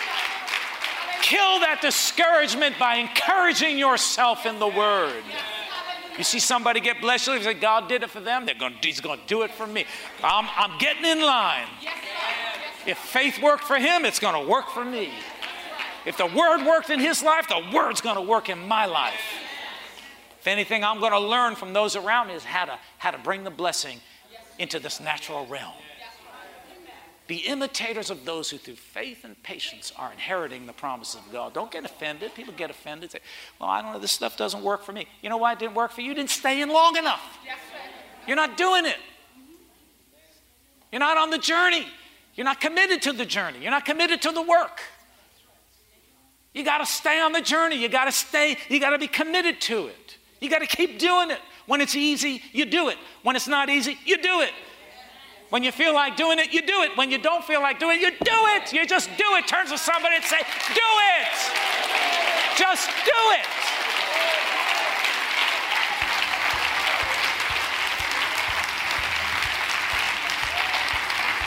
Kill 1.23 1.59
that 1.61 1.79
discouragement 1.81 2.77
by 2.77 2.97
encouraging 2.97 3.79
yourself 3.79 4.45
in 4.45 4.59
the 4.59 4.67
Word. 4.67 5.23
You 6.17 6.23
see 6.23 6.39
somebody 6.39 6.79
get 6.79 7.01
blessed, 7.01 7.27
you 7.27 7.41
say, 7.41 7.53
God 7.55 7.87
did 7.87 8.03
it 8.03 8.11
for 8.11 8.19
them, 8.19 8.45
they're 8.45 8.53
going, 8.53 8.75
He's 8.83 9.01
going 9.01 9.19
to 9.19 9.25
do 9.25 9.41
it 9.41 9.51
for 9.51 9.65
me. 9.65 9.85
I'm, 10.23 10.47
I'm 10.55 10.77
getting 10.77 11.05
in 11.05 11.21
line. 11.21 11.67
If 12.85 12.97
faith 12.97 13.41
worked 13.41 13.63
for 13.63 13.77
him, 13.77 14.05
it's 14.05 14.19
going 14.19 14.41
to 14.41 14.49
work 14.49 14.69
for 14.69 14.83
me. 14.83 15.11
If 16.05 16.17
the 16.17 16.25
Word 16.25 16.65
worked 16.65 16.89
in 16.89 16.99
his 16.99 17.21
life, 17.21 17.47
the 17.47 17.63
Word's 17.73 18.01
going 18.01 18.15
to 18.15 18.21
work 18.21 18.49
in 18.49 18.59
my 18.67 18.85
life. 18.85 19.21
If 20.39 20.47
anything, 20.47 20.83
I'm 20.83 20.99
going 20.99 21.11
to 21.11 21.19
learn 21.19 21.55
from 21.55 21.73
those 21.73 21.95
around 21.95 22.29
me 22.29 22.33
is 22.33 22.43
how 22.43 22.65
to, 22.65 22.79
how 22.97 23.11
to 23.11 23.19
bring 23.19 23.43
the 23.43 23.51
blessing 23.51 23.99
into 24.57 24.79
this 24.79 24.99
natural 24.99 25.45
realm. 25.45 25.73
Be 27.27 27.37
imitators 27.37 28.09
of 28.09 28.25
those 28.25 28.49
who, 28.49 28.57
through 28.57 28.75
faith 28.75 29.23
and 29.23 29.41
patience, 29.43 29.93
are 29.95 30.11
inheriting 30.11 30.65
the 30.65 30.73
promises 30.73 31.15
of 31.15 31.31
God. 31.31 31.53
Don't 31.53 31.71
get 31.71 31.85
offended. 31.85 32.33
People 32.33 32.53
get 32.57 32.69
offended. 32.69 33.11
Say, 33.11 33.19
well, 33.59 33.69
I 33.69 33.81
don't 33.81 33.93
know, 33.93 33.99
this 33.99 34.11
stuff 34.11 34.35
doesn't 34.35 34.63
work 34.63 34.83
for 34.83 34.91
me. 34.91 35.07
You 35.21 35.29
know 35.29 35.37
why 35.37 35.53
it 35.53 35.59
didn't 35.59 35.75
work 35.75 35.91
for 35.91 36.01
you? 36.01 36.07
You 36.07 36.13
didn't 36.15 36.31
stay 36.31 36.61
in 36.61 36.69
long 36.69 36.97
enough. 36.97 37.37
You're 38.27 38.35
not 38.35 38.57
doing 38.57 38.85
it. 38.85 38.97
You're 40.91 40.99
not 40.99 41.17
on 41.17 41.29
the 41.29 41.37
journey. 41.37 41.85
You're 42.35 42.45
not 42.45 42.61
committed 42.61 43.01
to 43.03 43.13
the 43.13 43.25
journey. 43.25 43.59
You're 43.61 43.71
not 43.71 43.85
committed 43.85 44.21
to 44.23 44.31
the 44.31 44.41
work. 44.41 44.81
You 46.53 46.63
got 46.65 46.79
to 46.79 46.85
stay 46.85 47.21
on 47.21 47.31
the 47.31 47.41
journey. 47.41 47.75
You 47.75 47.89
got 47.89 48.05
to 48.05 48.11
stay, 48.11 48.57
you 48.69 48.79
got 48.79 48.91
to 48.91 48.97
be 48.97 49.07
committed 49.07 49.61
to 49.61 49.87
it. 49.87 50.17
You 50.39 50.49
got 50.49 50.59
to 50.59 50.67
keep 50.67 50.99
doing 50.99 51.31
it. 51.31 51.39
When 51.67 51.79
it's 51.81 51.95
easy, 51.95 52.41
you 52.51 52.65
do 52.65 52.89
it. 52.89 52.97
When 53.23 53.35
it's 53.35 53.47
not 53.47 53.69
easy, 53.69 53.97
you 54.05 54.21
do 54.21 54.41
it. 54.41 54.51
When 55.49 55.63
you 55.63 55.71
feel 55.71 55.93
like 55.93 56.15
doing 56.15 56.39
it, 56.39 56.53
you 56.53 56.65
do 56.65 56.81
it. 56.83 56.97
When 56.97 57.11
you 57.11 57.17
don't 57.17 57.43
feel 57.43 57.61
like 57.61 57.79
doing 57.79 57.99
it, 57.99 58.01
you 58.01 58.11
do 58.11 58.39
it. 58.55 58.73
You 58.73 58.85
just 58.87 59.09
do 59.17 59.35
it. 59.35 59.47
Turn 59.47 59.67
to 59.67 59.77
somebody 59.77 60.15
and 60.15 60.23
say, 60.23 60.39
Do 60.73 60.89
it. 61.19 61.27
Just 62.57 62.87
do 63.05 63.21
it. 63.35 63.80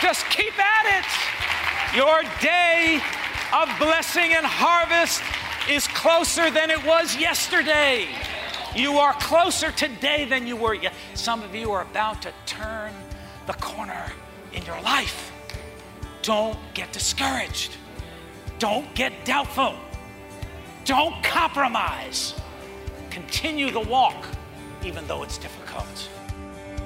Just 0.05 0.29
keep 0.29 0.53
at 0.59 0.85
it. 0.99 1.97
Your 1.97 2.25
day 2.43 3.01
of 3.55 3.71
blessing 3.79 4.35
and 4.35 4.45
harvest 4.45 5.23
is 5.67 5.87
closer 5.89 6.51
than 6.51 6.71
it 6.71 6.85
was 6.85 7.17
yesterday. 7.17 8.09
You 8.77 8.99
are 8.99 9.15
closer 9.15 9.71
today 9.71 10.27
than 10.27 10.47
you 10.47 10.57
were. 10.57 10.75
Yet. 10.75 10.93
Some 11.15 11.43
of 11.43 11.55
you 11.55 11.73
are 11.73 11.81
about 11.81 12.21
to 12.21 12.35
turn 12.45 12.93
the 13.47 13.55
corner 13.55 14.13
in 14.53 14.63
your 14.67 14.79
life. 14.83 15.33
Don't 16.21 16.59
get 16.75 16.93
discouraged. 16.93 17.75
Don't 18.59 18.95
get 18.95 19.25
doubtful. 19.25 19.75
Don't 20.85 21.25
compromise. 21.25 22.35
Continue 23.09 23.71
the 23.71 23.81
walk, 23.81 24.23
even 24.85 25.07
though 25.07 25.23
it's 25.23 25.39
difficult. 25.39 26.11